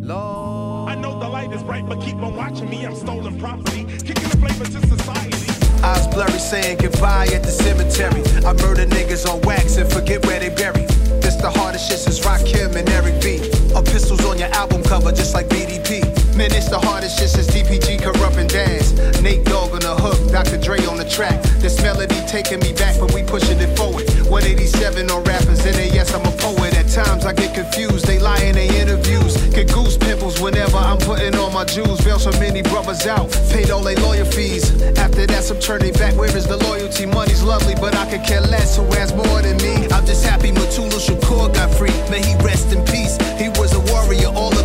Lord. 0.00 0.92
I 0.92 0.94
know 0.94 1.20
the 1.20 1.28
light 1.28 1.52
is 1.52 1.62
bright, 1.62 1.86
but 1.86 2.00
keep 2.00 2.16
on 2.16 2.34
watching 2.34 2.70
me. 2.70 2.86
I'm 2.86 2.96
stolen 2.96 3.38
property, 3.38 3.84
kicking 3.84 4.30
the 4.30 4.38
flavor 4.38 4.64
to 4.64 4.96
society. 4.96 5.63
Eyes 5.84 6.06
blurry 6.06 6.38
saying 6.38 6.78
goodbye 6.78 7.28
at 7.34 7.42
the 7.42 7.50
cemetery. 7.50 8.22
I 8.46 8.54
murder 8.54 8.86
niggas 8.86 9.28
on 9.30 9.42
wax 9.42 9.76
and 9.76 9.90
forget 9.92 10.24
where 10.24 10.40
they 10.40 10.48
buried. 10.48 10.88
This 11.20 11.36
the 11.36 11.50
hardest 11.50 11.90
shit 11.90 11.98
since 11.98 12.20
Rakim 12.20 12.74
and 12.74 12.88
Eric 12.88 13.20
B. 13.20 13.36
A 13.76 13.82
pistols 13.82 14.24
on 14.24 14.38
your 14.38 14.48
album 14.54 14.82
cover 14.82 15.12
just 15.12 15.34
like 15.34 15.46
BDP. 15.48 16.13
Man, 16.36 16.50
it's 16.50 16.68
the 16.68 16.80
hardest 16.80 17.20
shit 17.20 17.30
since 17.30 17.46
DPG 17.46 18.02
Kurupt 18.02 18.38
and 18.38 18.50
dance. 18.50 18.90
Nate 19.22 19.44
Dogg 19.44 19.70
on 19.70 19.86
the 19.86 19.94
hook, 19.94 20.18
Dr. 20.32 20.58
Dre 20.58 20.84
on 20.86 20.96
the 20.96 21.08
track. 21.08 21.40
This 21.62 21.80
melody 21.80 22.18
taking 22.26 22.58
me 22.58 22.72
back, 22.72 22.98
but 22.98 23.14
we 23.14 23.22
pushing 23.22 23.60
it 23.60 23.70
forward. 23.78 24.02
187 24.26 25.10
on 25.12 25.22
rappers, 25.22 25.64
and 25.64 25.76
then 25.78 25.94
yes, 25.94 26.12
I'm 26.12 26.26
a 26.26 26.34
poet. 26.42 26.74
At 26.74 26.90
times 26.90 27.24
I 27.24 27.34
get 27.34 27.54
confused, 27.54 28.06
they 28.06 28.18
lie 28.18 28.42
in 28.42 28.56
their 28.56 28.66
interviews. 28.74 29.36
Get 29.54 29.72
goose 29.72 29.96
pimples 29.96 30.40
whenever 30.40 30.76
I'm 30.76 30.98
putting 30.98 31.36
on 31.36 31.54
my 31.54 31.64
jewels. 31.64 32.02
Bail 32.02 32.18
so 32.18 32.32
many 32.42 32.62
brothers 32.62 33.06
out, 33.06 33.30
paid 33.54 33.70
all 33.70 33.82
their 33.82 33.96
lawyer 34.02 34.24
fees. 34.24 34.74
After 34.98 35.26
that, 35.26 35.44
some 35.44 35.60
turning 35.60 35.92
back. 35.94 36.16
Where 36.18 36.34
is 36.36 36.48
the 36.48 36.56
loyalty? 36.66 37.06
Money's 37.06 37.44
lovely, 37.44 37.76
but 37.76 37.94
I 37.94 38.10
could 38.10 38.26
care 38.26 38.42
less. 38.42 38.76
Who 38.76 38.82
has 38.98 39.14
more 39.14 39.40
than 39.40 39.58
me? 39.58 39.86
I'm 39.94 40.04
just 40.04 40.26
happy 40.26 40.50
Mutulu 40.50 40.98
Shakur 40.98 41.54
got 41.54 41.70
free. 41.70 41.94
May 42.10 42.26
he 42.26 42.34
rest 42.42 42.74
in 42.74 42.84
peace. 42.86 43.14
He 43.38 43.50
was 43.54 43.70
a 43.72 43.80
warrior 43.94 44.34
all 44.34 44.50
of 44.50 44.63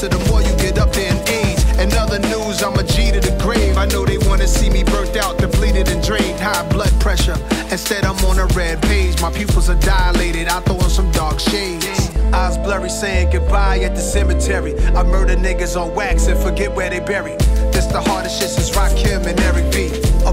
so 0.00 0.08
the 0.08 0.30
more 0.30 0.40
you 0.40 0.48
get 0.56 0.78
up 0.78 0.90
there 0.94 1.12
in 1.12 1.18
age. 1.28 1.60
And 1.76 1.92
other 1.92 2.18
news, 2.32 2.62
I'm 2.62 2.72
a 2.78 2.82
G 2.82 3.12
to 3.12 3.20
the 3.20 3.36
grave. 3.44 3.76
I 3.76 3.84
know 3.84 4.06
they 4.06 4.16
wanna 4.16 4.46
see 4.46 4.70
me 4.70 4.82
burnt 4.82 5.14
out, 5.14 5.36
depleted 5.36 5.88
and 5.88 6.02
drained. 6.02 6.40
High 6.40 6.66
blood 6.70 6.92
pressure. 7.00 7.36
Instead, 7.70 8.06
I'm 8.06 8.16
on 8.24 8.38
a 8.38 8.46
red 8.56 8.80
page. 8.80 9.20
My 9.20 9.30
pupils 9.30 9.68
are 9.68 9.78
dilated. 9.80 10.48
I 10.48 10.60
throw 10.60 10.76
on 10.76 10.88
some 10.88 11.10
dark 11.12 11.38
shades. 11.38 11.84
Eyes 12.32 12.56
blurry, 12.56 12.88
saying 12.88 13.28
goodbye 13.30 13.80
at 13.80 13.94
the 13.94 14.00
cemetery. 14.00 14.72
I 14.96 15.02
murder 15.02 15.36
niggas 15.36 15.76
on 15.76 15.94
wax 15.94 16.28
and 16.28 16.38
forget 16.40 16.74
where 16.74 16.88
they 16.88 17.00
buried. 17.00 17.38
This 17.70 17.84
the 17.84 18.00
hardest 18.00 18.40
shit 18.40 18.48
since 18.48 18.70
Rakim 18.70 19.26
and 19.26 19.38
Eric 19.40 19.70
B. 19.70 19.90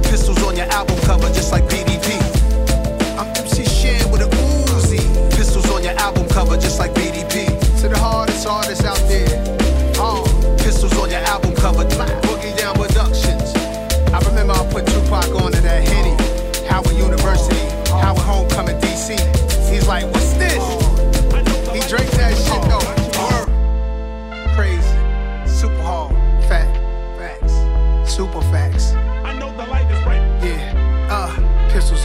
Pistols 0.08 0.42
on 0.44 0.56
your 0.56 0.68
album 0.72 0.98
cover, 1.02 1.28
just 1.34 1.52
like 1.52 1.66
BDP. 1.66 2.16
I'm 3.20 3.28
MC 3.36 3.66
Shan 3.66 4.12
with 4.12 4.22
a 4.22 4.30
Uzi. 4.30 5.04
Pistols 5.36 5.70
on 5.72 5.84
your 5.84 5.98
album 6.00 6.26
cover, 6.30 6.56
just 6.56 6.80
like 6.80 6.94
BDP. 6.94 7.48
To 7.82 7.90
the 7.90 8.00
hardest 8.00 8.48
artists 8.48 8.86
out 8.86 9.04
there. 9.10 9.47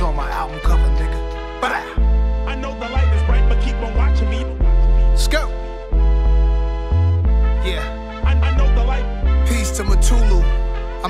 on 0.02 0.16
my 0.16 0.28
album 0.30 0.58
cover, 0.60 0.88
nigga. 0.98 1.60
But 1.60 1.72
I 1.72 1.91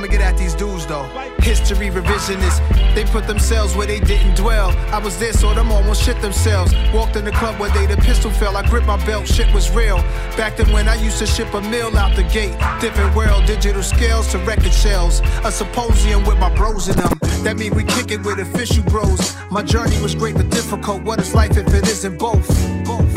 I'ma 0.03 0.11
get 0.11 0.21
at 0.21 0.37
these 0.37 0.55
dudes 0.57 0.85
though. 0.85 1.05
History 1.43 1.89
revisionists, 1.89 2.59
they 2.97 3.05
put 3.05 3.29
themselves 3.29 3.77
where 3.77 3.87
they 3.87 4.01
didn't 4.01 4.35
dwell. 4.35 4.71
I 4.93 4.99
was 4.99 5.17
there, 5.21 5.33
so 5.33 5.55
them 5.55 5.71
almost 5.71 6.03
shit 6.03 6.21
themselves. 6.21 6.75
Walked 6.93 7.15
in 7.15 7.25
the 7.25 7.31
club 7.31 7.61
where 7.61 7.71
they 7.71 7.87
the 7.87 7.97
pistol 7.99 8.33
fell. 8.33 8.57
I 8.57 8.69
gripped 8.69 8.89
my 8.89 8.97
belt, 9.07 9.29
shit 9.29 9.47
was 9.55 9.71
real. 9.71 9.99
Back 10.37 10.57
then 10.57 10.73
when 10.73 10.89
I 10.89 10.97
used 10.97 11.21
to 11.21 11.27
ship 11.27 11.55
a 11.55 11.61
meal 11.61 11.97
out 11.97 12.17
the 12.17 12.25
gate. 12.25 12.59
Different 12.81 13.15
world, 13.15 13.47
digital 13.47 13.81
scales 13.81 14.27
to 14.33 14.39
record 14.39 14.73
shells. 14.73 15.21
A 15.45 15.53
symposium 15.53 16.25
with 16.25 16.39
my 16.39 16.53
bros 16.53 16.89
in 16.89 16.97
them. 16.97 17.17
That 17.45 17.57
mean 17.57 17.73
we 17.73 17.85
kick 17.85 18.11
it 18.11 18.25
with 18.25 18.41
official 18.41 18.83
bros. 18.83 19.37
My 19.53 19.63
journey 19.63 20.03
was 20.03 20.17
great 20.17 20.35
but 20.35 20.51
difficult. 20.51 21.05
What 21.05 21.21
is 21.21 21.33
life 21.33 21.57
if 21.57 21.73
it 21.73 21.87
isn't 21.87 22.19
both? 22.19 22.49
Both. 22.85 23.12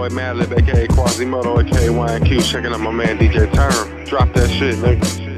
boy 0.00 0.08
Madlib, 0.08 0.56
aka 0.56 0.86
Quasimoto, 0.86 1.60
aka 1.60 1.88
YNQ, 1.88 2.42
checking 2.50 2.72
out 2.72 2.80
my 2.80 2.90
man 2.90 3.18
DJ 3.18 3.52
Turne. 3.52 4.06
Drop 4.06 4.32
that 4.32 4.48
shit, 4.48 4.76
nigga. 4.76 5.29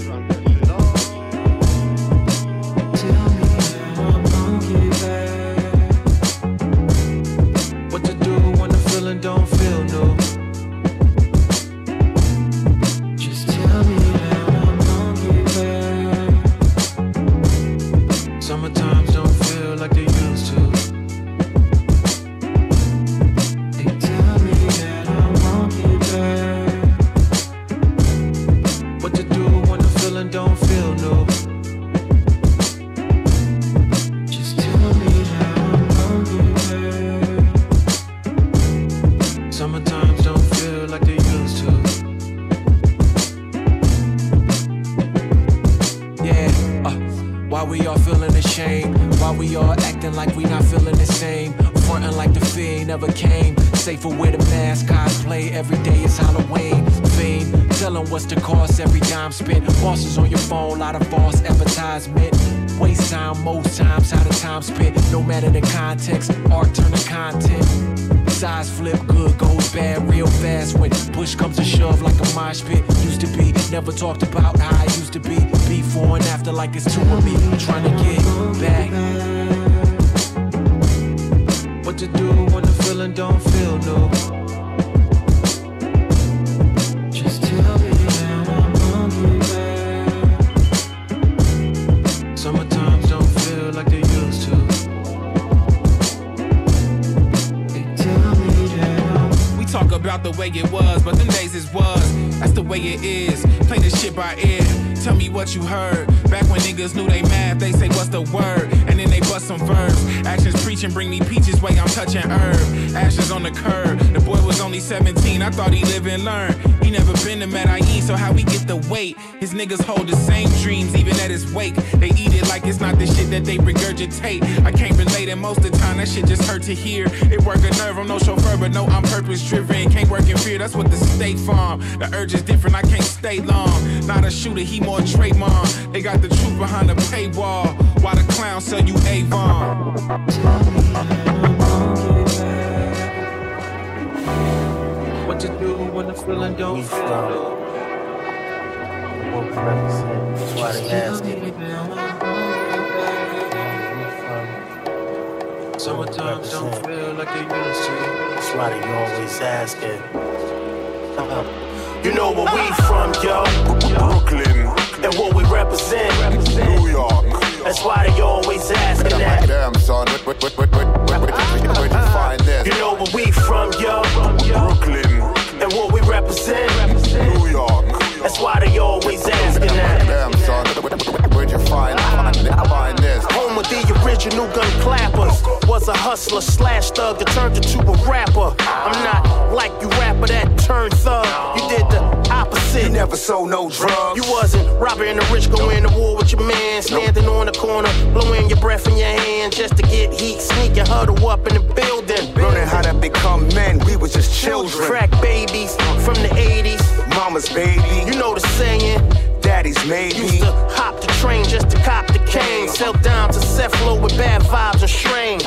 turned 187.43 187.57
into 187.57 187.81
a 187.81 188.09
rapper. 188.09 188.55
I'm 188.61 189.05
not 189.05 189.53
like 189.53 189.73
you 189.83 189.89
rapper 190.01 190.29
that 190.29 190.47
turned 190.59 190.95
thug. 190.95 191.27
You 191.57 191.69
did 191.69 191.89
the 191.91 192.01
opposite. 192.31 192.85
You 192.85 192.91
never 192.91 193.17
sold 193.17 193.51
no 193.51 193.69
drugs. 193.69 194.17
You 194.17 194.31
wasn't 194.31 194.69
robbing 194.81 195.17
the 195.17 195.29
rich, 195.33 195.51
going 195.51 195.83
to 195.83 195.91
war 195.97 196.17
with 196.17 196.33
your 196.33 196.47
man, 196.47 196.83
standing 196.83 197.27
on 197.27 197.47
the 197.47 197.53
corner, 197.53 197.91
blowing 198.13 198.49
your 198.49 198.61
breath 198.61 198.87
in 198.87 198.97
your 198.97 199.09
hand 199.09 199.53
just 199.53 199.77
to 199.77 199.83
get 199.83 200.13
heat, 200.13 200.41
Sneaking, 200.41 200.87
huddle 200.87 201.27
up 201.27 201.47
in 201.49 201.55
the 201.55 201.75
building. 201.75 202.35
Learning 202.35 202.67
how 202.67 202.83
to 202.83 202.95
become 202.95 203.49
men, 203.49 203.81
we 203.87 203.97
was 203.97 204.13
just 204.13 204.33
children. 204.41 204.87
Crack 204.87 205.11
babies 205.21 205.75
from 206.05 206.15
the 206.15 206.31
80s. 206.31 206.83
Mama's 207.09 207.49
baby. 207.49 207.83
You 208.07 208.19
know 208.19 208.35
the 208.35 208.41
saying 208.59 209.01
daddy's 209.43 209.85
made 209.87 210.17
Used 210.17 210.35
me. 210.35 210.41
to 210.41 210.53
hop 210.71 211.01
the 211.01 211.09
train 211.21 211.45
just 211.45 211.69
to 211.71 211.77
cop 211.83 212.07
the 212.07 212.19
cane. 212.21 212.69
Sell 212.69 212.93
down 212.95 213.31
to 213.33 213.39
Cephalo 213.39 214.01
with 214.01 214.17
bad 214.17 214.43
vibes 214.43 214.81
and 214.81 214.91
strain. 214.91 215.41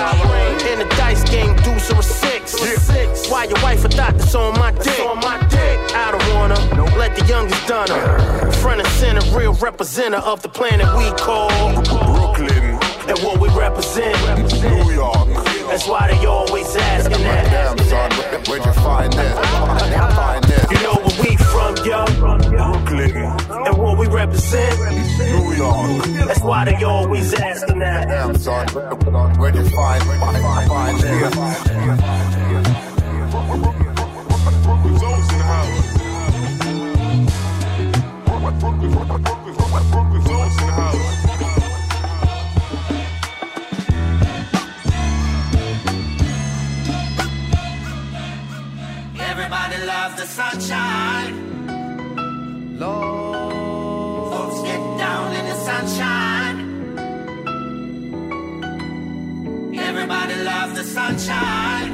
In 0.72 0.80
the 0.80 0.94
dice 0.98 1.24
game, 1.30 1.56
deuce 1.64 1.92
or 1.92 2.00
a 2.00 2.04
six. 2.04 2.56
Why 3.30 3.46
your 3.46 3.62
wife 3.64 3.84
a 3.86 3.90
thought 3.90 4.18
that's 4.18 4.36
on 4.36 4.54
my 4.60 4.72
dick? 4.72 5.00
On 5.00 5.18
my 5.20 5.40
dick. 5.50 5.80
I 5.96 6.12
don't 6.12 6.34
wanna 6.36 6.60
let 6.98 7.16
the 7.16 7.26
youngest 7.26 7.66
done 7.68 7.88
her. 7.90 8.52
Front 8.62 8.82
and 8.82 8.90
center, 8.90 9.22
real 9.38 9.54
representative 9.56 10.26
of 10.26 10.42
the 10.42 10.50
planet 10.50 10.86
we 10.98 11.10
call 11.18 11.50
Brooklyn, 11.84 12.78
and 13.10 13.18
what 13.20 13.40
we 13.40 13.50
represent. 13.50 14.16
New 14.62 14.92
York. 14.92 15.28
That's 15.68 15.88
why 15.88 16.08
they 16.14 16.26
always 16.26 16.76
asking 16.76 17.24
that. 17.24 17.46
Damn, 17.52 17.78
son, 17.90 18.12
where'd 18.48 18.66
you 18.66 18.74
find 18.74 19.12
this? 19.14 19.36
You 20.72 20.84
know 20.84 21.05
we 21.38 22.06
from, 22.18 22.42
yo. 22.42 22.72
Brooklyn, 22.74 23.16
And 23.16 23.78
what 23.78 23.98
we 23.98 24.08
represent. 24.08 24.80
New 25.20 25.54
York. 25.54 26.04
That's 26.28 26.42
why 26.42 26.66
they 26.66 26.84
always 26.84 27.34
asking 27.34 27.80
that. 27.80 28.36
Son, 28.38 28.68
where'd 29.38 29.56
you 29.56 29.70
find, 29.70 30.04
find, 30.04 30.68
find 30.68 31.00
this? 31.00 32.46
Everybody 40.56 41.25
loves 49.86 50.16
the 50.16 50.26
sunshine. 50.26 51.34
Lord. 52.80 54.34
Folks 54.34 54.62
get 54.64 54.82
down 54.98 55.36
in 55.36 55.46
the 55.46 55.56
sunshine. 55.70 56.58
Everybody 59.78 60.36
loves 60.44 60.74
the 60.80 60.84
sunshine. 60.84 61.92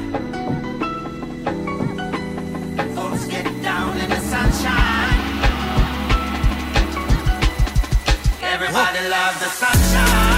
Folks 2.96 3.26
get 3.26 3.46
down 3.62 4.00
in 4.00 4.08
the 4.08 4.20
sunshine. 4.32 5.20
Everybody 8.42 9.08
loves 9.08 9.38
the 9.40 9.50
sunshine. 9.62 10.31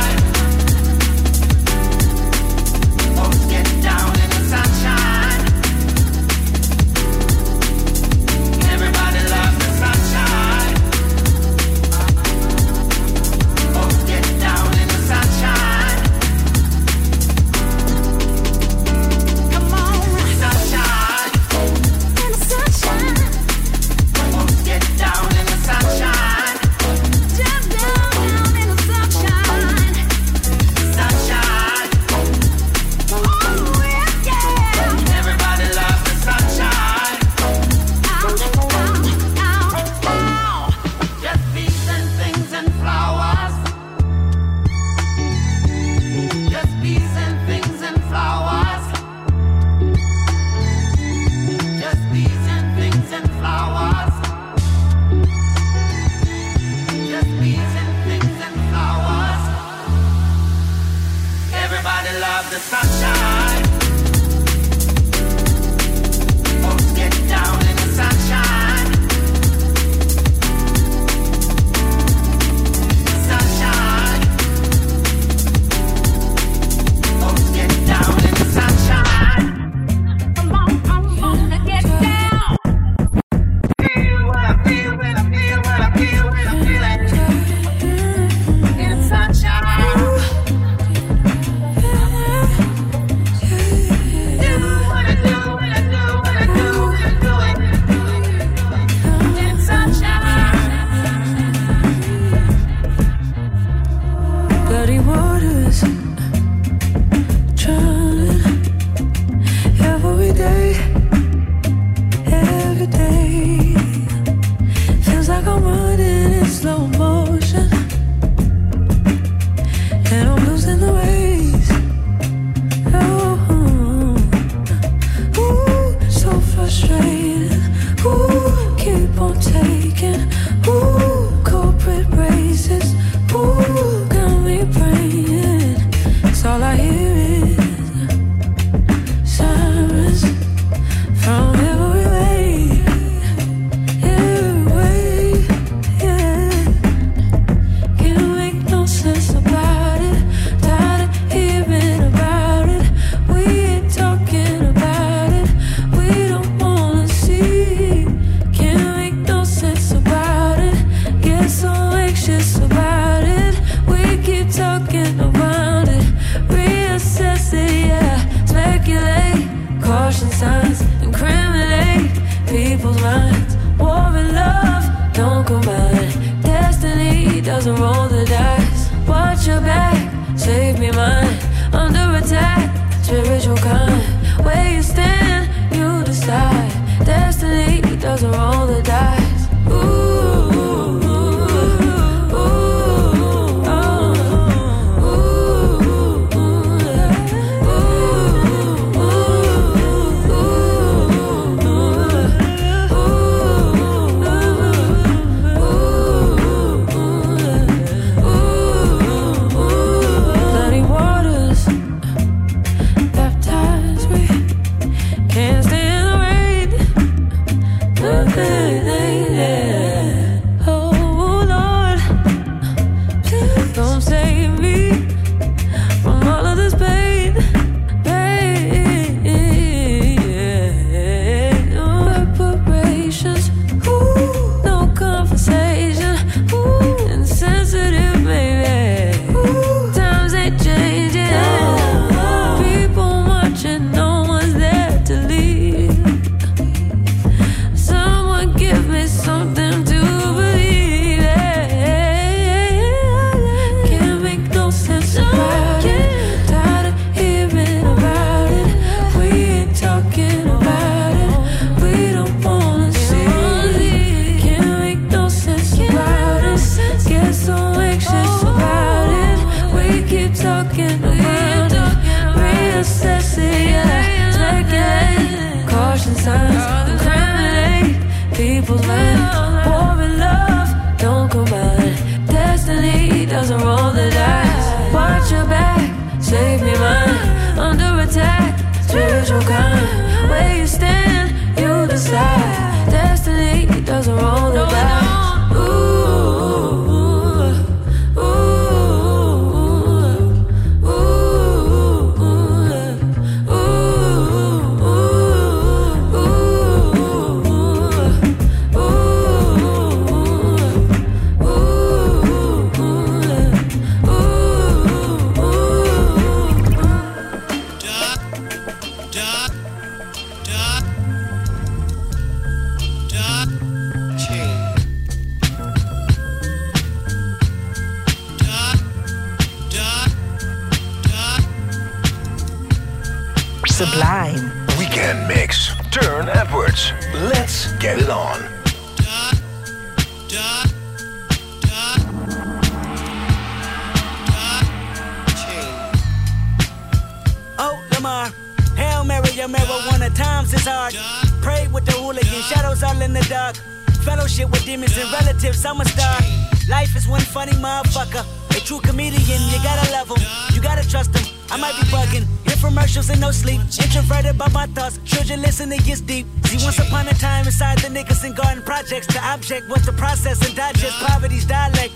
Projects, 368.74 369.06
the 369.06 369.22
object 369.22 369.68
was 369.68 369.86
the 369.86 369.92
process 369.92 370.44
and 370.44 370.56
digest 370.56 370.98
poverty's 371.06 371.44
dialect. 371.44 371.94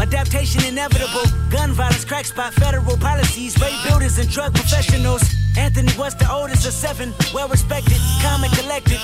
Adaptation 0.00 0.64
inevitable. 0.64 1.22
Gun 1.50 1.70
violence, 1.70 2.04
crack 2.04 2.26
spot, 2.26 2.52
federal 2.52 2.96
policies, 2.96 3.54
rape 3.60 3.80
builders 3.86 4.18
and 4.18 4.28
drug 4.28 4.52
professionals. 4.52 5.22
Anthony 5.56 5.92
was 5.96 6.16
the 6.16 6.28
oldest 6.28 6.66
of 6.66 6.72
seven, 6.72 7.14
well 7.32 7.48
respected, 7.48 7.98
calm 8.22 8.42
and 8.42 8.52
collected. 8.58 8.98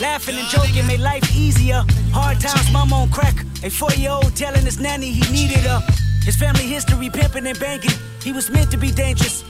Laughing 0.00 0.36
and 0.38 0.46
joking 0.48 0.86
made 0.86 1.00
life 1.00 1.26
easier. 1.34 1.82
Hard 2.12 2.38
times, 2.38 2.70
mom 2.72 2.92
on 2.92 3.10
crack. 3.10 3.36
A 3.64 3.68
four 3.68 3.90
year 4.02 4.12
old 4.12 4.36
telling 4.36 4.64
his 4.64 4.78
nanny 4.78 5.10
he 5.10 5.24
needed 5.32 5.64
her. 5.70 5.80
His 6.24 6.36
family 6.36 6.66
history 6.76 7.10
pimping 7.10 7.46
and 7.48 7.58
banking. 7.58 7.96
He 8.22 8.32
was 8.32 8.48
meant 8.50 8.70
to 8.70 8.78
be 8.78 8.92
dangerous. 8.92 9.42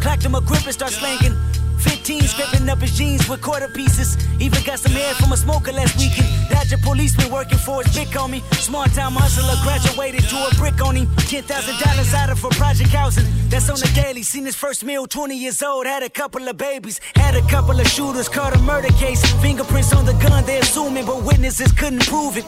Clacked 0.00 0.24
him 0.24 0.36
a 0.36 0.40
grip 0.40 0.64
and 0.64 0.74
start 0.74 0.92
slanking. 0.92 1.34
15 1.80 2.22
scraping 2.22 2.68
up 2.68 2.78
his 2.78 2.96
jeans 2.96 3.28
with 3.28 3.40
quarter 3.40 3.68
pieces. 3.68 4.16
Even 4.40 4.62
got 4.64 4.78
some 4.78 4.92
hair 4.92 5.14
from 5.14 5.32
a 5.32 5.36
smoker 5.36 5.70
last 5.70 5.98
weekend. 5.98 6.28
Dodger 6.48 6.78
policeman 6.78 7.30
working 7.30 7.58
for 7.58 7.82
his 7.82 7.94
big 7.94 8.08
me. 8.30 8.42
Smart 8.52 8.90
time 8.92 9.12
hustler 9.12 9.54
graduated 9.62 10.24
to 10.30 10.36
a 10.36 10.54
brick 10.56 10.80
on 10.80 10.96
him. 10.96 11.06
$10,000 11.28 12.14
out 12.14 12.30
of 12.30 12.38
for 12.38 12.48
project 12.50 12.90
housing. 12.90 13.26
That's 13.50 13.68
on 13.68 13.76
the 13.76 13.90
daily. 13.94 14.22
Seen 14.22 14.46
his 14.46 14.56
first 14.56 14.82
meal, 14.82 15.06
20 15.06 15.36
years 15.36 15.62
old. 15.62 15.84
Had 15.86 16.02
a 16.02 16.08
couple 16.08 16.48
of 16.48 16.56
babies. 16.56 17.00
Had 17.14 17.34
a 17.36 17.42
couple 17.48 17.78
of 17.78 17.86
shooters. 17.86 18.28
Caught 18.28 18.56
a 18.56 18.58
murder 18.60 18.88
case. 18.94 19.22
Fingerprints 19.42 19.92
on 19.92 20.06
the 20.06 20.14
gun, 20.14 20.44
they 20.46 20.58
assuming, 20.58 21.04
but 21.04 21.22
witnesses 21.22 21.72
couldn't 21.72 22.06
prove 22.06 22.38
it. 22.38 22.46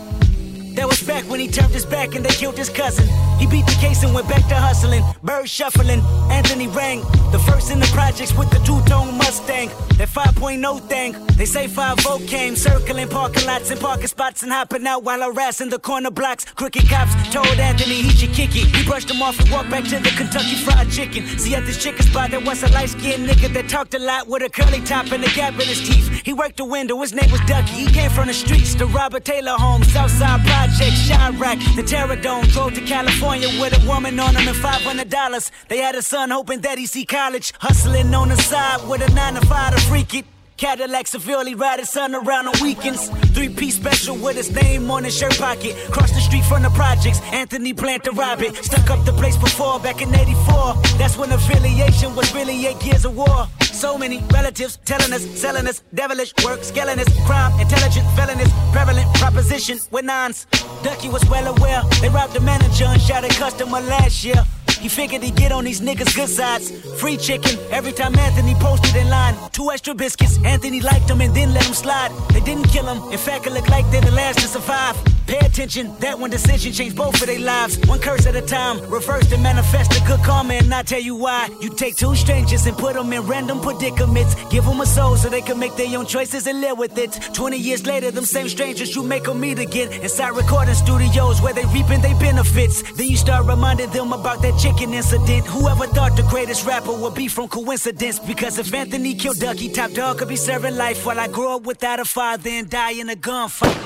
That 0.77 0.89
was 0.89 1.03
back 1.03 1.25
when 1.29 1.41
he 1.41 1.49
turned 1.49 1.75
his 1.75 1.85
back 1.85 2.15
and 2.15 2.25
they 2.25 2.35
killed 2.35 2.57
his 2.57 2.71
cousin. 2.71 3.07
He 3.43 3.49
beat 3.49 3.67
the 3.67 3.75
case 3.81 4.05
and 4.05 4.15
went 4.15 4.29
back 4.29 4.47
to 4.51 4.55
hustling. 4.55 5.03
Bird 5.25 5.49
shuffling, 5.49 6.01
Anthony 6.31 6.69
rang. 6.69 7.01
The 7.33 7.41
first 7.41 7.73
in 7.73 7.81
the 7.81 7.87
projects 7.87 8.33
with 8.39 8.49
the 8.51 8.59
two-tone 8.59 9.19
Mustang. 9.19 9.69
That 9.99 10.09
5.0 10.09 10.81
thing. 10.89 11.17
They 11.37 11.45
say 11.45 11.67
5 11.67 11.99
came, 12.29 12.55
circling 12.55 13.09
parking 13.09 13.45
lots 13.45 13.73
and 13.73 13.81
parking 13.81 14.07
spots 14.07 14.45
and 14.45 14.53
hopping 14.53 14.87
out 14.87 15.03
while 15.03 15.23
harassing 15.23 15.71
the 15.71 15.81
corner 15.81 16.13
blocks. 16.13 16.45
Crooked 16.45 16.89
cops 16.89 17.15
told 17.33 17.59
Anthony 17.59 18.03
he 18.03 18.11
should 18.11 18.33
kick 18.33 18.51
it. 18.55 18.77
He 18.77 18.85
brushed 18.87 19.11
him 19.11 19.21
off 19.21 19.41
and 19.41 19.51
walked 19.51 19.71
back 19.71 19.85
to 19.91 19.99
the 19.99 20.11
Kentucky 20.11 20.55
Fried 20.55 20.89
Chicken. 20.89 21.27
See 21.37 21.57
at 21.57 21.67
this 21.67 21.83
chicken 21.83 22.07
spot 22.07 22.31
there 22.31 22.39
was 22.39 22.63
a 22.63 22.69
light-skinned 22.69 23.29
nigga 23.29 23.53
that 23.55 23.69
talked 23.69 23.95
a 23.95 23.99
lot 23.99 24.29
with 24.29 24.43
a 24.45 24.51
curly 24.51 24.83
top 24.83 25.11
and 25.11 25.25
a 25.25 25.31
gap 25.31 25.55
in 25.55 25.67
his 25.67 25.81
teeth. 25.81 26.23
He 26.25 26.33
worked 26.33 26.59
the 26.59 26.65
window, 26.65 27.01
his 27.01 27.13
name 27.13 27.31
was 27.33 27.41
Ducky. 27.41 27.73
He 27.73 27.87
came 27.87 28.11
from 28.11 28.29
the 28.29 28.35
streets, 28.35 28.77
the 28.77 28.87
Robert 28.87 29.25
Taylor 29.25 29.57
home, 29.59 29.83
Southside 29.83 30.47
Project, 30.47 30.95
Chiraq, 31.09 31.75
the 31.75 31.83
Terror 31.83 32.15
Dome. 32.15 32.45
Drove 32.53 32.75
to 32.75 32.81
California 32.83 33.32
with 33.41 33.83
a 33.83 33.89
woman 33.89 34.21
on 34.21 34.37
him 34.37 34.47
and 34.47 34.57
$500. 34.57 35.51
They 35.69 35.79
had 35.79 35.95
a 35.95 36.03
son 36.03 36.31
hoping 36.31 36.61
that 36.61 36.77
he 36.77 36.87
see 36.87 37.07
college. 37.07 37.53
Hustling 37.61 38.15
on 38.15 38.29
the 38.29 38.37
side 38.37 38.87
with 38.87 39.01
a 39.01 39.11
9 39.15 39.35
to 39.35 39.47
5 39.47 39.75
to 39.75 39.81
freak 39.83 40.15
it. 40.15 40.27
Cadillac 40.63 41.09
severely 41.09 41.57
his 41.81 41.91
son 41.91 42.15
around 42.15 42.47
on 42.47 42.55
weekends. 42.63 43.09
Three 43.35 43.49
piece 43.49 43.75
special 43.75 44.17
with 44.17 44.37
his 44.37 44.55
name 44.55 44.89
on 44.93 45.03
his 45.03 45.19
shirt 45.19 45.37
pocket. 45.37 45.75
Cross 45.91 46.13
the 46.13 46.21
street 46.21 46.45
from 46.45 46.63
the 46.63 46.71
projects, 46.71 47.21
Anthony 47.33 47.73
Plant 47.73 48.05
to 48.05 48.13
Rabbit. 48.13 48.55
Stuck 48.55 48.89
up 48.89 49.05
the 49.05 49.13
place 49.13 49.37
before, 49.37 49.81
back 49.81 50.01
in 50.03 50.15
84. 50.15 50.75
That's 50.99 51.19
when 51.19 51.33
affiliation 51.33 52.15
was 52.15 52.33
really 52.33 52.65
eight 52.65 52.81
years 52.87 53.05
of 53.05 53.17
war. 53.17 53.49
So 53.61 53.99
many 53.99 54.23
relatives 54.33 54.79
telling 54.85 55.13
us, 55.13 55.25
selling 55.37 55.67
us, 55.67 55.83
devilish 55.95 56.33
work, 56.45 56.63
scaling 56.63 57.01
us, 57.01 57.09
crime, 57.27 57.59
intelligent, 57.59 58.07
felonies, 58.15 58.53
prevalent 58.71 59.13
proposition 59.15 59.81
with 59.91 60.05
nines. 60.05 60.47
Ducky 60.85 61.09
was 61.09 61.29
well 61.29 61.57
aware. 61.57 61.83
They 62.01 62.09
robbed 62.09 62.35
the 62.35 62.41
manager 62.41 62.85
and 62.85 63.03
shot 63.03 63.25
a 63.25 63.29
customer 63.31 63.81
last 63.81 64.25
year. 64.25 64.45
He 64.83 64.89
figured 64.89 65.23
he'd 65.23 65.37
get 65.37 65.53
on 65.53 65.63
these 65.63 65.81
niggas' 65.81 66.17
good 66.17 66.29
sides. 66.29 66.73
Free 67.01 67.17
chicken 67.17 67.57
every 67.71 67.93
time 67.93 68.19
Anthony 68.19 68.55
posted 68.55 68.97
in 68.97 69.09
line. 69.09 69.37
Two 69.53 69.71
extra 69.71 69.95
biscuits. 69.95 70.39
Anthony 70.45 70.81
liked 70.81 71.07
them 71.07 71.21
and 71.21 71.33
then 71.33 71.55
let 71.55 71.63
them 71.63 71.73
slide. 71.73 72.11
They 72.31 72.41
didn't 72.41 72.65
kill 72.65 72.87
him. 72.93 73.13
In 73.13 73.19
fact, 73.19 73.47
it 73.47 73.53
looked 73.53 73.71
like 73.71 73.89
they're 73.93 74.01
the 74.01 74.11
last 74.11 74.41
to 74.41 74.49
survive. 74.49 74.97
Pay 75.29 75.39
attention, 75.39 75.95
that 76.01 76.19
one 76.19 76.31
decision 76.31 76.73
changed 76.73 76.97
both 76.97 77.15
of 77.21 77.29
their 77.29 77.39
lives. 77.39 77.79
One 77.87 78.01
curse 78.01 78.27
at 78.27 78.35
a 78.35 78.43
time. 78.43 78.81
Reverse 78.91 79.31
and 79.31 79.41
manifest 79.41 79.97
a 79.97 80.05
good 80.05 80.19
karma, 80.25 80.55
and 80.55 80.75
I 80.75 80.83
tell 80.83 81.01
you 81.01 81.15
why. 81.15 81.49
You 81.61 81.71
take 81.71 81.95
two 81.95 82.17
strangers 82.17 82.67
and 82.67 82.77
put 82.77 82.95
them 82.95 83.13
in 83.13 83.23
random 83.23 83.61
predicaments. 83.61 84.35
Give 84.51 84.65
them 84.65 84.81
a 84.81 84.87
soul 84.87 85.17
so 85.17 85.29
they 85.29 85.43
can 85.43 85.61
make 85.61 85.77
their 85.77 85.97
own 85.97 86.07
choices 86.07 86.49
and 86.49 86.61
live 86.61 86.77
with 86.77 86.99
it. 86.99 87.13
20 87.35 87.57
years 87.57 87.87
later, 87.87 88.11
them 88.11 88.25
same 88.25 88.49
strangers 88.49 88.97
you 88.97 89.05
make 89.05 89.25
them 89.25 89.39
meet 89.39 89.61
again. 89.61 89.93
Inside 89.93 90.35
recording 90.37 90.75
studios 90.75 91.41
where 91.41 91.55
they 91.55 91.65
reaping 91.67 92.03
their 92.03 92.19
benefits. 92.19 92.83
Then 92.95 93.07
you 93.07 93.17
start 93.17 93.47
reminding 93.47 93.91
them 93.91 94.13
about 94.13 94.43
that 94.43 94.59
chicken 94.59 94.72
incident. 94.81 95.47
Whoever 95.47 95.87
thought 95.87 96.17
the 96.17 96.23
greatest 96.23 96.65
rapper 96.67 96.93
would 96.93 97.15
be 97.15 97.29
from 97.29 97.49
coincidence? 97.49 98.19
Because 98.19 98.59
if 98.59 98.73
Anthony 98.73 99.15
killed 99.15 99.39
Ducky, 99.39 99.69
Top 99.69 99.91
Dawg 99.93 100.19
could 100.19 100.29
be 100.29 100.37
serving 100.37 100.77
life 100.77 101.05
while 101.05 101.19
I 101.19 101.29
grow 101.29 101.57
up 101.57 101.67
without 101.67 102.01
a 102.01 102.05
father 102.05 102.51
and 102.51 102.69
die 102.69 102.93
in 102.93 103.11
a 103.11 103.15
gunfight. 103.17 103.77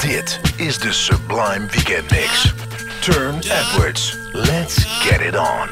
Dit 0.00 0.40
is 0.58 0.78
de 0.78 0.92
Sublime 0.92 1.68
Weekend 1.74 2.10
Mix. 2.10 2.52
Turne 3.00 3.40
Edwards. 3.48 4.16
Let's 4.34 4.84
get 5.04 5.20
it 5.20 5.36
on. 5.36 5.68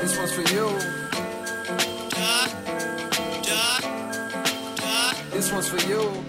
This 0.00 0.16
one's 0.18 0.32
for 0.32 0.42
you. 0.54 0.78
This 5.30 5.52
one's 5.52 5.68
for 5.68 5.88
you. 5.88 6.27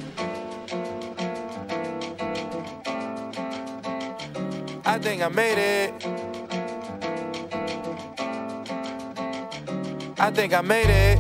I 4.90 4.98
think 4.98 5.22
I 5.22 5.28
made 5.28 5.60
it. 5.60 5.94
I 10.18 10.32
think 10.32 10.52
I 10.52 10.62
made 10.62 10.90
it. 10.90 11.20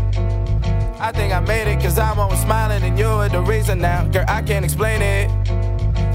I 1.00 1.12
think 1.12 1.32
I 1.32 1.40
made 1.40 1.72
it 1.72 1.80
cause 1.80 2.00
I'm 2.00 2.18
always 2.18 2.42
smiling 2.42 2.82
and 2.82 2.98
you're 2.98 3.30
the 3.30 3.42
reason 3.42 3.80
now. 3.80 4.08
Girl, 4.08 4.26
I 4.28 4.42
can't 4.42 4.66
explain 4.66 5.04
it. 5.04 5.30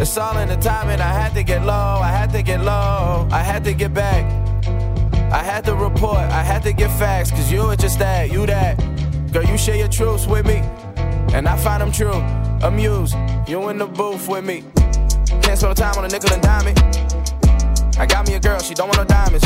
It's 0.01 0.19
all 0.19 0.37
in 0.39 0.49
the 0.49 0.57
timing. 0.57 1.01
I 1.01 1.13
had 1.13 1.33
to 1.35 1.45
get 1.45 1.65
low, 1.65 2.01
I 2.03 2.09
had 2.09 2.33
to 2.33 2.43
get 2.43 2.61
low, 2.61 3.29
I 3.31 3.39
had 3.39 3.63
to 3.67 3.73
get 3.73 3.95
back. 3.95 4.25
I 5.33 5.45
had 5.45 5.65
to 5.67 5.77
report, 5.77 6.19
I 6.19 6.43
had 6.43 6.65
to 6.65 6.73
get 6.73 6.91
facts 6.99 7.31
cause 7.31 7.53
you 7.53 7.69
were 7.69 7.77
just 7.77 8.01
that, 8.01 8.33
you 8.33 8.47
that. 8.47 8.77
Girl, 9.33 9.45
you 9.45 9.57
share 9.57 9.77
your 9.77 9.87
truths 9.87 10.27
with 10.27 10.45
me, 10.45 10.57
and 11.33 11.47
I 11.47 11.57
find 11.57 11.81
them 11.81 11.93
true. 11.93 12.21
Amused, 12.67 13.15
you 13.47 13.69
in 13.69 13.79
the 13.79 13.87
booth 13.87 14.27
with 14.27 14.45
me. 14.45 14.65
Can't 15.41 15.57
spend 15.57 15.77
time 15.77 15.97
on 15.97 16.05
a 16.05 16.09
nickel 16.09 16.33
and 16.33 16.43
dime 16.43 16.67
it. 16.67 17.04
I 17.99 18.07
got 18.07 18.27
me 18.27 18.35
a 18.35 18.41
girl, 18.41 18.59
she 18.59 18.75
don't 18.75 18.89
want 18.89 18.99
no 18.99 19.05
diamonds. 19.05 19.45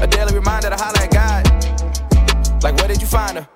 A 0.00 0.06
daily 0.06 0.34
reminder 0.34 0.70
to 0.70 0.76
holler 0.76 0.98
at 0.98 1.10
God. 1.12 2.62
Like, 2.62 2.76
where 2.76 2.88
did 2.88 3.00
you 3.00 3.06
find 3.06 3.38
her? 3.38 3.48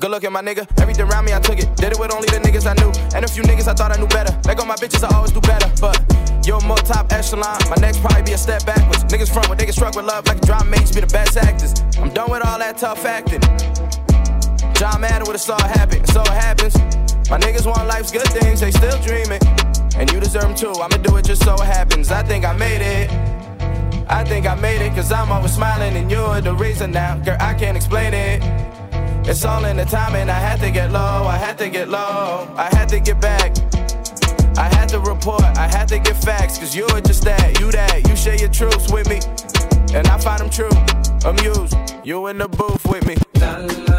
Good 0.00 0.10
looking, 0.10 0.32
my 0.32 0.42
nigga. 0.42 0.66
Everything 0.80 1.06
around 1.08 1.26
me, 1.26 1.34
I 1.34 1.40
took 1.40 1.58
it. 1.58 1.76
Did 1.76 1.92
it 1.92 1.98
with 2.00 2.12
only 2.12 2.26
the 2.26 2.40
niggas 2.40 2.66
I 2.66 2.74
knew. 2.74 2.90
And 3.14 3.24
a 3.24 3.28
few 3.28 3.42
niggas 3.42 3.68
I 3.68 3.74
thought 3.74 3.92
I 3.92 4.00
knew 4.00 4.08
better. 4.08 4.32
Let 4.46 4.56
go 4.56 4.64
my 4.64 4.74
bitches, 4.76 5.04
I 5.04 5.14
always 5.14 5.30
do 5.30 5.40
better. 5.42 5.70
But 5.80 6.00
you're 6.46 6.60
more 6.62 6.78
top 6.78 7.12
echelon. 7.12 7.58
My 7.68 7.76
next 7.80 8.00
probably 8.00 8.22
be 8.22 8.32
a 8.32 8.38
step 8.38 8.64
backwards. 8.66 9.04
Niggas 9.04 9.32
front 9.32 9.48
when 9.48 9.58
they 9.58 9.66
get 9.66 9.74
struck 9.74 9.94
with 9.94 10.06
love 10.06 10.26
like 10.26 10.38
a 10.38 10.46
drama 10.46 10.70
mates 10.70 10.92
be 10.92 11.00
the 11.00 11.06
best 11.06 11.36
actors. 11.36 11.74
I'm 11.98 12.10
done 12.10 12.30
with 12.30 12.44
all 12.44 12.58
that 12.58 12.78
tough 12.78 13.04
acting. 13.04 13.40
John 14.74 15.02
Madden 15.02 15.26
would 15.26 15.36
have 15.36 15.40
saw 15.40 15.56
it 15.56 15.70
happen. 15.76 16.04
So 16.06 16.22
it 16.22 16.28
happens. 16.28 17.09
My 17.30 17.38
niggas 17.38 17.64
want 17.64 17.86
life's 17.86 18.10
good 18.10 18.26
things, 18.26 18.60
they 18.60 18.72
still 18.72 19.00
dreaming. 19.02 19.40
And 19.94 20.10
you 20.10 20.18
deserve 20.18 20.42
them 20.42 20.54
too. 20.56 20.72
I'ma 20.72 20.96
do 20.96 21.16
it 21.16 21.24
just 21.24 21.44
so 21.44 21.54
it 21.54 21.60
happens. 21.60 22.10
I 22.10 22.24
think 22.24 22.44
I 22.44 22.52
made 22.52 22.80
it. 22.82 23.08
I 24.08 24.24
think 24.24 24.46
I 24.46 24.56
made 24.56 24.84
it, 24.84 24.92
cause 24.96 25.12
I'm 25.12 25.30
always 25.30 25.54
smiling 25.54 25.94
and 25.94 26.10
you're 26.10 26.40
the 26.40 26.52
reason 26.52 26.90
now. 26.90 27.16
Girl, 27.18 27.36
I 27.38 27.54
can't 27.54 27.76
explain 27.76 28.14
it. 28.14 28.42
It's 29.28 29.44
all 29.44 29.64
in 29.64 29.76
the 29.76 29.84
timing. 29.84 30.28
I 30.28 30.40
had 30.40 30.58
to 30.60 30.72
get 30.72 30.90
low, 30.90 30.98
I 31.28 31.36
had 31.36 31.56
to 31.58 31.68
get 31.68 31.88
low, 31.88 32.52
I 32.56 32.68
had 32.72 32.88
to 32.88 32.98
get 32.98 33.20
back. 33.20 33.56
I 34.58 34.64
had 34.74 34.88
to 34.88 34.98
report, 34.98 35.44
I 35.56 35.68
had 35.68 35.86
to 35.88 36.00
get 36.00 36.16
facts, 36.16 36.58
cause 36.58 36.74
you 36.74 36.86
were 36.92 37.00
just 37.00 37.22
that, 37.22 37.60
you 37.60 37.70
that, 37.70 38.08
you 38.08 38.16
share 38.16 38.36
your 38.36 38.48
truths 38.48 38.90
with 38.90 39.08
me. 39.08 39.20
And 39.94 40.08
I 40.08 40.18
find 40.18 40.40
them 40.40 40.50
true, 40.50 40.76
amused, 41.24 41.76
you 42.04 42.26
in 42.26 42.38
the 42.38 42.48
booth 42.48 42.84
with 42.86 43.06
me. 43.06 43.89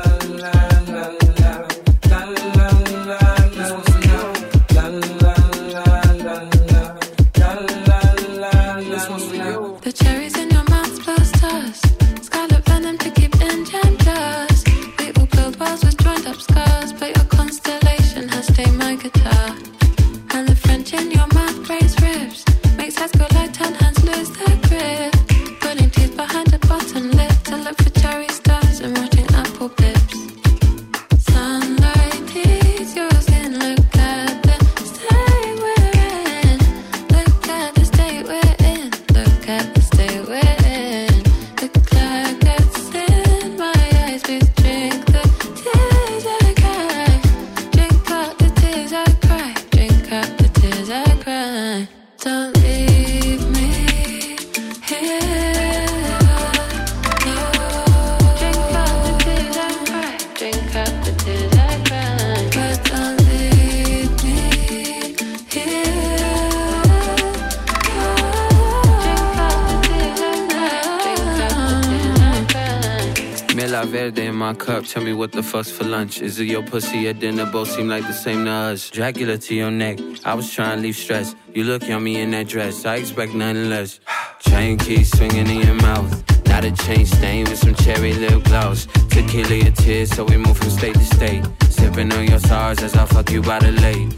Verde 73.92 74.26
in 74.26 74.36
my 74.36 74.54
cup, 74.54 74.86
tell 74.86 75.04
me 75.04 75.12
what 75.12 75.34
the 75.34 75.44
fuck's 75.44 75.70
for 75.70 75.84
lunch. 75.84 76.22
Is 76.22 76.40
it 76.40 76.46
your 76.46 76.64
pussy 76.64 77.10
or 77.10 77.14
dinner? 77.14 77.46
Both 77.46 77.72
seem 77.72 77.90
like 77.90 78.04
the 78.08 78.14
same 78.14 78.46
to 78.46 78.52
us. 78.52 78.90
Dracula 78.90 79.38
to 79.38 79.54
your 79.54 79.70
neck, 79.70 80.00
I 80.24 80.34
was 80.34 80.50
trying 80.50 80.78
to 80.78 80.82
leave 80.82 80.96
stress. 80.96 81.36
You 81.54 81.66
look 81.66 81.86
yummy 81.86 82.22
in 82.22 82.32
that 82.32 82.48
dress, 82.48 82.86
I 82.86 82.96
expect 82.96 83.34
nothing 83.34 83.70
less. 83.70 84.00
Chain 84.40 84.78
key 84.78 85.04
swinging 85.04 85.48
in 85.48 85.62
your 85.68 85.76
mouth. 85.76 86.24
Not 86.48 86.64
a 86.64 86.72
chain 86.72 87.06
stain 87.06 87.50
with 87.50 87.60
some 87.60 87.76
cherry 87.76 88.14
lip 88.14 88.46
gloss. 88.46 88.88
Tequila 89.10 89.56
your 89.56 89.74
tears, 89.74 90.12
so 90.12 90.24
we 90.24 90.38
move 90.38 90.58
from 90.58 90.70
state 90.70 90.96
to 90.96 91.06
state. 91.18 91.44
Sipping 91.70 92.14
on 92.14 92.28
your 92.28 92.40
stars 92.40 92.82
as 92.82 92.96
I 92.96 93.04
fuck 93.06 93.30
you 93.30 93.42
by 93.42 93.60
the 93.60 93.74
lake. 93.74 94.10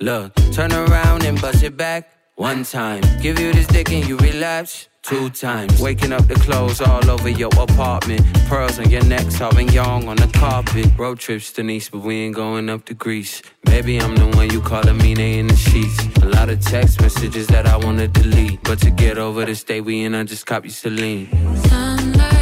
Look, 0.00 0.32
turn 0.52 0.72
around 0.72 1.24
and 1.24 1.40
bust 1.40 1.64
it 1.64 1.76
back 1.76 2.17
one 2.38 2.64
time. 2.64 3.02
Give 3.20 3.38
you 3.38 3.52
this 3.52 3.66
dick 3.66 3.90
and 3.92 4.06
you 4.08 4.16
relapse 4.18 4.88
two 5.02 5.28
times. 5.30 5.80
Waking 5.80 6.12
up 6.12 6.26
the 6.28 6.36
clothes 6.36 6.80
all 6.80 7.10
over 7.10 7.28
your 7.28 7.50
apartment. 7.58 8.22
Pearls 8.48 8.78
on 8.78 8.90
your 8.90 9.04
neck, 9.04 9.26
Sauvignon 9.26 10.06
on 10.06 10.16
the 10.16 10.30
carpet. 10.38 10.86
Road 10.96 11.18
trips 11.18 11.52
to 11.52 11.62
Nice, 11.62 11.90
but 11.90 12.00
we 12.00 12.14
ain't 12.22 12.36
going 12.36 12.70
up 12.70 12.84
to 12.86 12.94
Greece. 12.94 13.42
Maybe 13.66 13.98
I'm 14.00 14.14
the 14.14 14.28
one 14.36 14.50
you 14.50 14.60
call 14.60 14.86
a 14.88 14.94
mean 14.94 15.20
in 15.20 15.48
the 15.48 15.56
sheets. 15.56 15.98
A 16.22 16.26
lot 16.26 16.48
of 16.48 16.60
text 16.60 17.00
messages 17.00 17.48
that 17.48 17.66
I 17.66 17.76
wanna 17.76 18.06
delete. 18.06 18.62
But 18.62 18.78
to 18.80 18.90
get 18.90 19.18
over 19.18 19.44
this 19.44 19.64
day 19.64 19.80
we 19.80 20.04
in, 20.04 20.14
I 20.14 20.22
just 20.24 20.46
copy 20.46 20.68
Celine. 20.68 21.28
Sunlight 21.68 22.37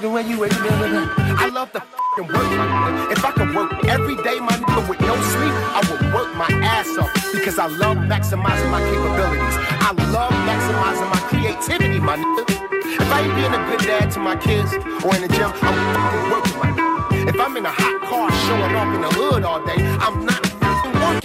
nigga. 0.00 1.36
I 1.38 1.48
love 1.48 1.72
to 1.72 1.80
fucking 1.80 2.32
work, 2.32 2.50
my. 2.56 3.08
If 3.12 3.24
I 3.24 3.32
could 3.32 3.54
work 3.54 3.72
every 3.84 4.16
day, 4.16 4.40
my 4.40 4.52
nigga, 4.52 4.88
with 4.88 5.00
no 5.00 5.14
sleep, 5.16 5.54
I 5.76 5.80
would 5.90 6.14
work 6.14 6.34
my 6.36 6.48
ass 6.64 6.88
off 6.98 7.12
because 7.32 7.58
I 7.58 7.66
love 7.66 7.96
maximizing 7.98 8.70
my 8.70 8.80
capabilities. 8.80 9.56
I 9.80 9.92
love 10.12 10.32
maximizing 10.48 11.08
my 11.10 11.20
creativity, 11.28 12.00
my 12.00 12.16
nigga. 12.16 12.44
If 13.00 13.12
I 13.12 13.20
ain't 13.22 13.34
being 13.34 13.54
a 13.54 13.62
good 13.70 13.80
dad 13.86 14.10
to 14.12 14.20
my 14.20 14.36
kids 14.36 14.72
or 15.04 15.14
in 15.14 15.22
the 15.22 15.28
gym, 15.28 15.52
I'm 15.62 16.30
working, 16.30 16.58
my 16.58 16.70
nigga. 16.70 17.28
If 17.28 17.40
I'm 17.40 17.56
in 17.56 17.66
a 17.66 17.70
hot 17.70 18.00
car 18.08 18.30
showing 18.46 18.74
off 18.74 18.94
in 18.94 19.00
the 19.02 19.10
hood 19.10 19.44
all 19.44 19.64
day, 19.64 19.80
I'm 20.00 20.24
not 20.24 20.49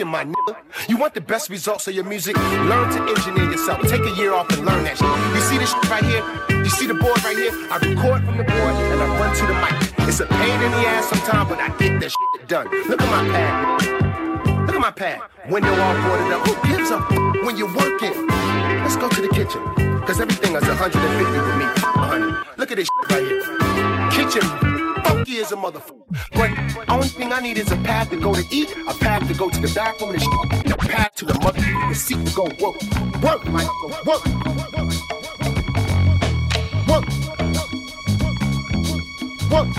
my 0.03 0.25
nigga. 0.25 0.55
You 0.89 0.97
want 0.97 1.13
the 1.13 1.21
best 1.21 1.49
results 1.49 1.87
of 1.87 1.93
your 1.93 2.03
music? 2.03 2.35
Learn 2.37 2.91
to 2.91 3.01
engineer 3.07 3.51
yourself. 3.51 3.81
Take 3.83 4.01
a 4.01 4.15
year 4.15 4.33
off 4.33 4.49
and 4.49 4.65
learn 4.65 4.83
that 4.83 4.97
shit. 4.97 5.35
You 5.35 5.41
see 5.41 5.57
this 5.57 5.71
shit 5.71 5.89
right 5.89 6.03
here? 6.03 6.23
You 6.63 6.69
see 6.69 6.87
the 6.87 6.95
board 6.95 7.23
right 7.23 7.37
here? 7.37 7.51
I 7.71 7.77
record 7.77 8.25
from 8.25 8.37
the 8.37 8.43
board 8.43 8.75
and 8.75 9.01
I 9.01 9.19
run 9.19 9.35
to 9.35 9.45
the 9.45 9.53
mic. 9.53 10.07
It's 10.07 10.19
a 10.19 10.25
pain 10.25 10.61
in 10.61 10.71
the 10.71 10.83
ass 10.87 11.07
sometimes, 11.09 11.49
but 11.49 11.59
I 11.59 11.69
get 11.77 11.99
this 11.99 12.11
shit 12.13 12.47
done. 12.49 12.67
Look 12.89 13.01
at 13.01 13.09
my 13.09 13.31
pad. 13.31 14.67
Look 14.67 14.75
at 14.75 14.81
my 14.81 14.91
pad. 14.91 15.21
Window 15.49 15.69
all 15.69 15.95
boarded 16.07 16.33
up. 16.33 16.47
Who 16.47 16.67
gives 16.67 16.89
a 16.91 16.97
f- 16.97 17.45
when 17.45 17.55
you're 17.55 17.73
working? 17.73 18.27
Let's 18.83 18.97
go 18.97 19.07
to 19.07 19.21
the 19.21 19.29
kitchen. 19.29 19.61
Cause 20.05 20.19
everything 20.19 20.55
is 20.55 20.63
150 20.63 20.99
with 20.99 21.57
me. 21.57 21.65
100. 21.65 22.57
Look 22.57 22.71
at 22.71 22.77
this 22.77 22.87
shit 22.87 23.11
right 23.11 23.25
here. 23.25 23.74
Kitchen 24.15 24.47
funky 25.03 25.39
as 25.39 25.51
a 25.51 25.57
motherfucker. 25.57 26.05
But 26.31 26.89
only 26.89 27.09
thing 27.09 27.33
I 27.33 27.41
need 27.41 27.57
is 27.57 27.69
a 27.71 27.75
path 27.75 28.09
to 28.11 28.15
go 28.15 28.33
to 28.33 28.45
eat, 28.49 28.71
a 28.87 28.93
path 28.93 29.27
to 29.27 29.33
go 29.33 29.49
to 29.49 29.59
the 29.59 29.67
bathroom, 29.75 30.11
and 30.11 30.21
shit, 30.21 30.71
a 30.71 30.77
path 30.77 31.15
to 31.15 31.25
the 31.25 31.33
motherfucking 31.33 31.95
seat 31.95 32.25
to 32.25 32.33
go 32.33 32.43
work. 32.63 32.81
Work, 33.21 33.45
Mike. 33.47 33.69
Work. 34.05 34.25
Work. 36.87 37.05
Work. 39.51 39.69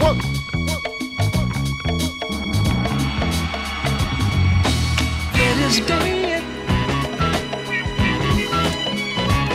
Work. 0.00 0.18
It 5.34 5.56
is 5.66 5.80
dead. 5.86 6.42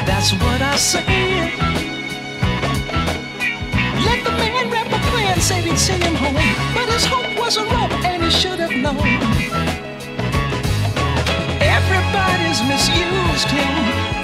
That's 0.06 0.32
what 0.34 0.62
I 0.62 0.76
said. 0.76 1.75
Said 5.46 5.64
he'd 5.64 5.78
send 5.78 6.02
him 6.02 6.16
home. 6.16 6.34
But 6.74 6.90
his 6.90 7.06
hope 7.06 7.38
wasn't 7.38 7.70
wrong, 7.70 7.92
and 8.04 8.24
he 8.24 8.32
should 8.32 8.58
have 8.58 8.74
known. 8.74 8.98
Everybody's 11.62 12.66
misused 12.66 13.50
him, 13.54 13.74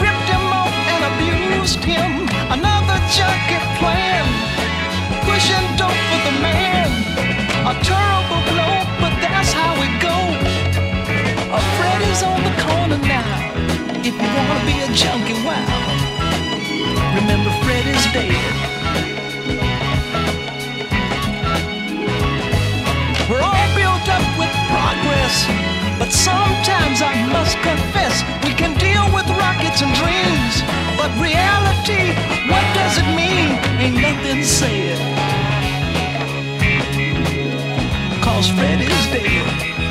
ripped 0.01 0.29
him 0.33 0.45
off 0.49 0.73
and 0.73 1.01
abused 1.13 1.83
him. 1.85 2.25
Another 2.49 2.97
junket 3.13 3.61
plan, 3.77 4.25
pushing 5.29 5.67
dope 5.77 6.01
for 6.09 6.21
the 6.25 6.35
man. 6.41 6.89
A 7.69 7.73
terrible 7.85 8.41
blow, 8.49 8.81
but 8.97 9.13
that's 9.21 9.53
how 9.53 9.77
it 9.77 9.93
goes. 10.01 10.53
A 11.53 11.61
Freddie's 11.77 12.23
on 12.25 12.41
the 12.41 12.53
corner 12.65 12.97
now. 12.97 13.29
If 14.01 14.17
you 14.17 14.29
wanna 14.33 14.57
be 14.65 14.73
a 14.81 14.89
junkie, 14.97 15.37
wow. 15.45 15.69
Remember 17.13 17.53
Freddie's 17.61 18.09
dead. 18.09 18.60
But 25.97 26.11
sometimes 26.11 27.01
I 27.01 27.15
must 27.31 27.55
confess 27.63 28.23
we 28.43 28.53
can 28.53 28.77
deal 28.77 29.05
with 29.15 29.27
rockets 29.39 29.81
and 29.81 29.93
dreams, 29.95 30.55
but 30.99 31.09
reality, 31.23 32.11
what 32.51 32.65
does 32.75 32.97
it 32.97 33.07
mean? 33.15 33.55
Ain't 33.79 33.95
nothing 33.95 34.43
said. 34.43 34.99
Cause 38.21 38.49
Freddie's 38.49 39.05
dead. 39.15 39.90